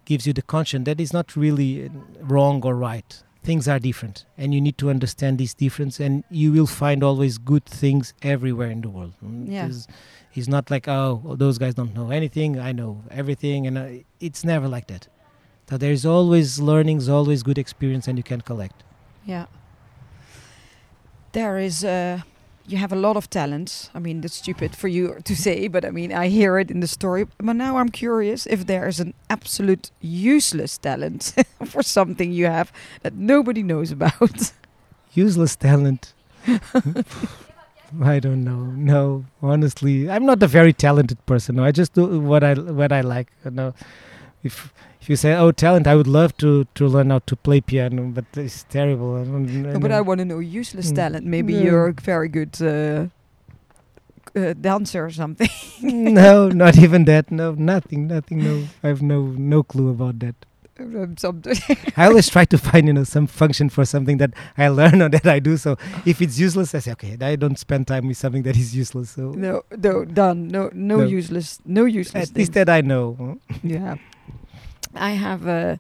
[0.05, 1.89] gives you the conscience that is not really uh,
[2.21, 3.23] wrong or right.
[3.45, 7.37] Things are different, and you need to understand this difference, and you will find always
[7.37, 9.13] good things everywhere in the world.
[9.23, 9.69] Mm, Yeah.
[10.37, 13.87] It's, not like oh those guys don't know anything, I know everything, and uh,
[14.19, 15.09] it's never like that.
[15.69, 18.83] So there is always learnings, always good experience, and you can collect.
[19.27, 19.47] Yeah.
[21.33, 22.21] There is uh
[22.67, 23.91] you have a lot of talents.
[23.95, 26.81] I mean, that's stupid for you to say, but I mean, I hear it in
[26.81, 27.27] the story.
[27.39, 31.35] But now I'm curious if there is an absolute useless talent
[31.67, 34.53] for something you have that nobody knows about.
[35.15, 36.13] Useless talent.
[38.03, 38.65] I don't know.
[38.65, 41.57] No, honestly, I'm not a very talented person.
[41.57, 43.31] No, I just do what I what I like.
[43.45, 43.73] Know,
[44.43, 44.73] if
[45.05, 48.05] if you say oh talent, I would love to to learn how to play piano,
[48.05, 49.17] but it's terrible.
[49.21, 50.97] I don't, No, but I want to know useless Mm.
[50.97, 51.27] talent.
[51.27, 51.61] Maybe No.
[51.65, 53.09] you're a very good uh,
[54.35, 55.51] uh, dancer or something.
[55.83, 57.31] no, not even that.
[57.31, 58.39] No, nothing, nothing.
[58.49, 60.37] No, I have no no clue about that.
[60.81, 61.15] Um.
[62.01, 65.11] I always try to find, you know, some function for something that I learn or
[65.11, 65.57] that I do.
[65.59, 65.77] So
[66.07, 69.11] if it's useless, I say, okay, I don't spend time with something that is useless.
[69.11, 70.49] So no, no, done.
[70.49, 71.05] No, no, No.
[71.05, 72.31] useless, no useless.
[72.31, 73.39] at least that I know.
[73.63, 73.97] Yeah.
[74.95, 75.77] I have uh,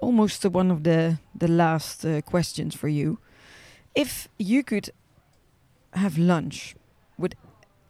[0.00, 3.18] almost one of the the last uh, questions for you.
[3.94, 4.90] If you could
[5.92, 6.76] have lunch
[7.18, 7.34] with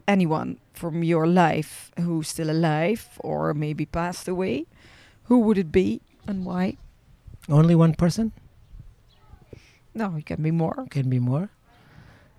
[0.07, 4.65] anyone from your life who's still alive or maybe passed away,
[5.25, 6.77] who would it be and why?
[7.47, 8.31] Only one person
[9.93, 10.83] No, it can be more.
[10.85, 11.49] It can be more.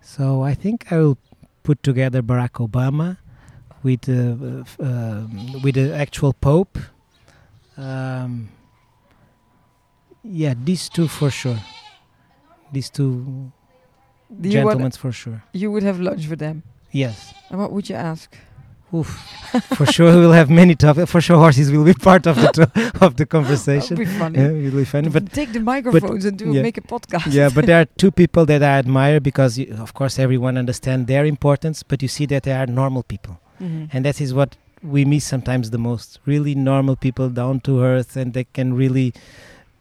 [0.00, 1.18] So I think I will
[1.62, 3.18] put together Barack Obama
[3.82, 6.78] with uh, uh, um, with the actual Pope.
[7.76, 8.48] Um,
[10.22, 11.58] yeah, these two for sure.
[12.72, 13.50] These two
[14.42, 15.42] you, gentlemen for sure.
[15.52, 16.62] you would have lunch with them.
[16.92, 17.32] Yes.
[17.50, 18.34] And what would you ask?
[18.92, 19.08] Oof.
[19.76, 21.08] for sure, we will have many topics.
[21.10, 23.96] For sure, horses will be part of the of the conversation.
[23.96, 24.38] would be funny.
[24.38, 25.08] Yeah, it will be funny.
[25.08, 26.62] But take the microphones and do yeah.
[26.62, 27.32] make a podcast.
[27.32, 31.06] yeah, but there are two people that I admire because, you, of course, everyone understands
[31.06, 31.84] their importance.
[31.84, 33.90] But you see that they are normal people, Mhm.
[33.92, 36.18] and that is what we miss sometimes the most.
[36.26, 39.12] Really normal people, down to earth, and they can really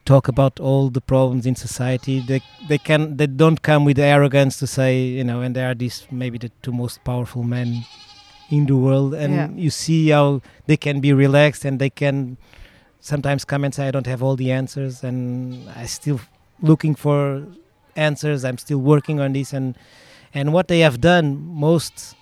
[0.06, 2.20] talk about all the problems in society.
[2.20, 5.76] They they can they don't come with arrogance to say you know, and they are
[5.76, 7.86] these maybe the two most powerful men
[8.50, 9.50] in the world, and Yeah.
[9.56, 12.38] you see how they can be relaxed and they can
[13.00, 16.20] sometimes come and say I don't have all the answers, and I still
[16.62, 17.46] looking for
[17.96, 18.44] answers.
[18.44, 19.76] I'm still working on this, and
[20.34, 22.16] and what they have done most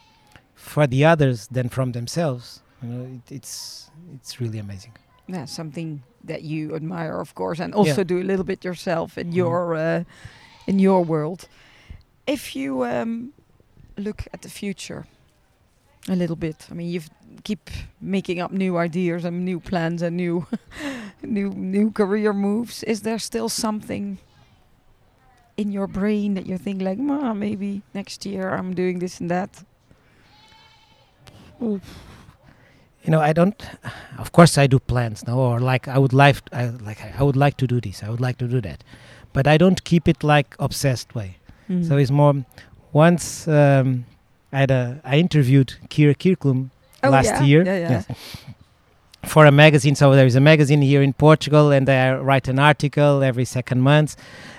[0.56, 2.62] for the others than from themselves.
[2.82, 4.92] You know, it, it's it's really amazing.
[5.30, 9.28] yeah, something that you admire, of course, and also do a little bit yourself in
[9.32, 9.36] Mhm.
[9.36, 10.04] your uh,
[10.68, 11.48] in your world.
[12.28, 13.34] If you um,
[13.98, 15.06] look at the future
[16.10, 17.02] a little bit, I mean, you
[17.44, 17.70] keep
[18.02, 20.46] making up new ideas and new plans and new
[21.24, 22.84] new new career moves.
[22.84, 24.18] Is there still something
[25.58, 29.30] in your brain that you think like, "Ma, maybe next year I'm doing this and
[29.32, 29.64] that"?
[33.08, 33.56] You know i don't
[34.18, 37.38] of course i do plans now or like i would like i like i would
[37.46, 38.84] like to do this i would like to do that
[39.32, 41.30] but i don't keep it like obsessed way
[41.70, 41.86] Mm.
[41.88, 42.34] so it's more
[42.94, 44.06] once um
[44.54, 44.82] i had a
[45.14, 46.70] i interviewed Kyra Kyrklund
[47.04, 47.44] Oh, last yeah?
[47.50, 47.90] year Yeah, yeah.
[47.96, 48.06] yes,
[49.34, 52.60] for a magazine so there is a magazine here in portugal and they write an
[52.60, 54.16] article every second month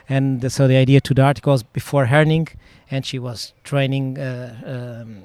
[0.08, 2.48] and the- so the idea to the article was before herning
[2.90, 5.22] and she was training uh, um,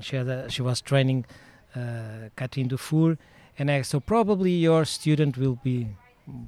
[0.00, 1.24] she, had a, she was training
[1.78, 3.16] uh, Cathrine Dufour,
[3.58, 5.76] and I so probably your student will be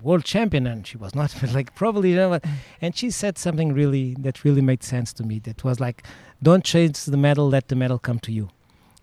[0.03, 2.39] world champion, and she was not, but like probably, you know,
[2.83, 5.39] and she said something really that really made sense to me.
[5.41, 5.99] That was like,
[6.43, 8.49] don't chase the medal, let the medal come to you,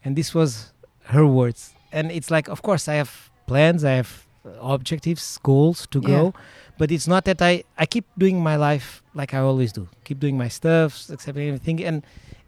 [0.04, 0.74] and this was
[1.06, 1.74] her words.
[1.92, 3.12] And it's like, of course, I have
[3.48, 4.12] plans, I have
[4.46, 6.08] uh, objectives, goals to Yeah.
[6.08, 6.34] go,
[6.78, 10.20] but it's not that I I keep doing my life like I always do, keep
[10.20, 12.04] doing my stuff, accepting everything, and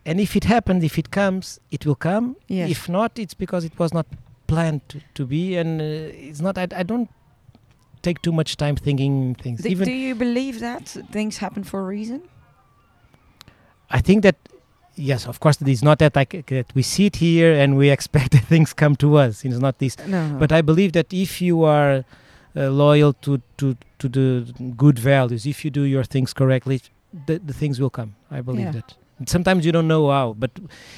[0.06, 2.36] and if it happens, if it comes, it will come.
[2.48, 2.70] Yes.
[2.72, 4.06] If not, it's because it was not
[4.48, 5.84] planned to, to be, and uh,
[6.28, 6.58] it's not.
[6.58, 7.10] I, I don't
[8.02, 9.62] take too much time thinking things.
[9.62, 12.22] Do, Even do you believe that things happen for a reason?
[13.92, 14.36] I think that
[14.96, 18.46] yes, of course, it's not that like that we sit here and we expect that
[18.46, 19.44] things come to us.
[19.46, 19.98] It's not this.
[20.08, 20.38] No.
[20.40, 22.06] But I believe that if you are
[22.56, 26.82] uh, loyal to, to to the good values, if you do your things correctly,
[27.26, 28.16] the, the things will come.
[28.32, 28.72] I believe Yeah.
[28.72, 28.96] that.
[29.26, 30.52] Sometimes you don't know how, but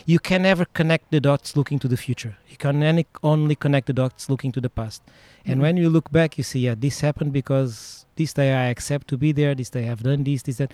[0.06, 2.38] you can never connect the dots looking to the future.
[2.50, 5.02] You can only connect the dots looking to the past.
[5.46, 5.62] And Mhm.
[5.64, 9.18] when you look back, you see, yeah, this happened because this day I accept to
[9.18, 9.56] be there.
[9.56, 10.72] This day I've done this, this, that.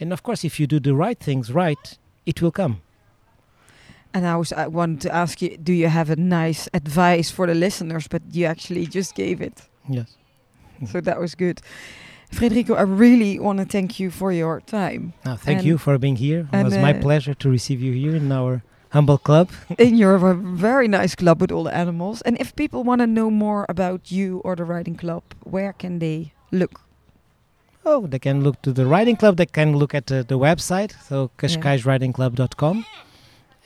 [0.00, 2.80] And of course, if you do the right things right, it will come.
[4.14, 7.46] And I was I wanted to ask you, do you have a nice advice for
[7.46, 8.08] the listeners?
[8.08, 10.16] But you actually just gave it, Yes.
[10.90, 11.60] so that was good.
[12.30, 15.98] Frederico, I really want to thank you for your time Now, thank And- you for
[15.98, 16.48] being here.
[16.52, 19.50] It was my uh, pleasure to receive you here in our humble club.
[19.78, 22.22] in your very nice club with all the animals.
[22.22, 25.98] And if people want to know more about you or the riding club, where can
[25.98, 26.80] they look?
[27.84, 29.36] Oh, they can look to the riding club.
[29.36, 32.84] They can look at uh, the website, so kashkaisridingclub.com.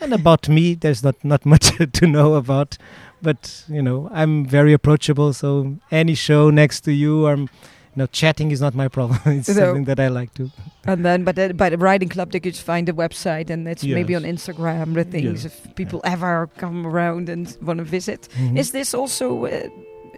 [0.00, 2.78] And about me, there's not not much to know about,
[3.20, 5.32] but you know, I'm very approachable.
[5.32, 7.48] So any show next to you, or you
[7.96, 9.18] know, chatting is not my problem.
[9.26, 9.54] it's No.
[9.54, 10.50] something that I like to.
[10.84, 13.84] And then, but uh, by the riding club, they could find the website, and it's
[13.84, 15.44] maybe on Instagram, the things.
[15.44, 15.52] Yes.
[15.52, 18.58] If people ever come around and want to visit, Mhm.
[18.58, 19.46] is this also?
[19.46, 19.68] Uh,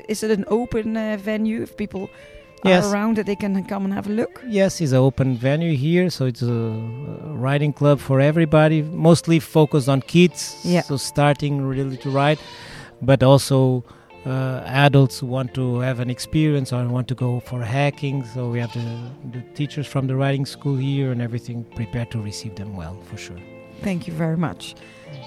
[0.09, 1.63] is it an open uh, venue?
[1.63, 2.09] If people
[2.65, 2.85] Yes.
[2.85, 4.43] are around, that they can come and have a look.
[4.49, 8.81] Yes, it's an open venue here, so it's a, a riding club for everybody.
[8.83, 10.81] Mostly focused on kids, Yeah.
[10.83, 12.39] so starting really to ride,
[13.03, 13.85] but also
[14.27, 18.25] uh, adults who want to have an experience or want to go for hacking.
[18.25, 22.21] So we have the, the teachers from the writing school here and everything prepared to
[22.21, 23.39] receive them well, for sure.
[23.83, 24.75] Thank you very much.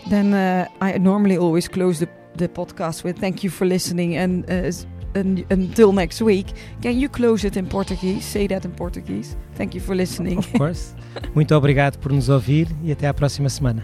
[0.09, 4.49] Then uh, I normally always close the, the podcast with thank you for listening and,
[4.49, 4.71] uh,
[5.15, 6.47] and until next week.
[6.81, 8.25] Can you close it in Portuguese?
[8.25, 9.35] Say that in Portuguese.
[9.55, 10.39] Thank you for listening.
[10.39, 10.95] Of course.
[11.35, 13.83] Muito obrigado por nos ouvir e até à próxima semana.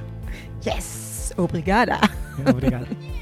[0.66, 2.00] yes, obrigada.
[2.48, 2.88] Obrigado.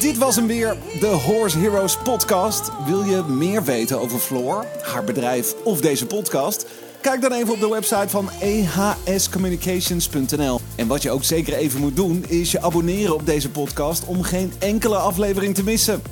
[0.00, 2.70] Dit was hem weer, de Horse Heroes podcast.
[2.86, 6.66] Wil je meer weten over Floor, haar bedrijf of deze podcast?
[7.00, 8.30] Kijk dan even op de website van
[9.04, 10.60] ehscommunications.nl.
[10.76, 14.22] En wat je ook zeker even moet doen, is je abonneren op deze podcast om
[14.22, 16.02] geen enkele aflevering te missen.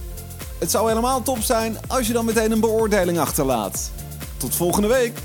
[0.59, 3.91] Het zou helemaal top zijn als je dan meteen een beoordeling achterlaat.
[4.37, 5.19] Tot volgende week!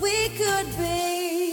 [0.00, 1.43] We could be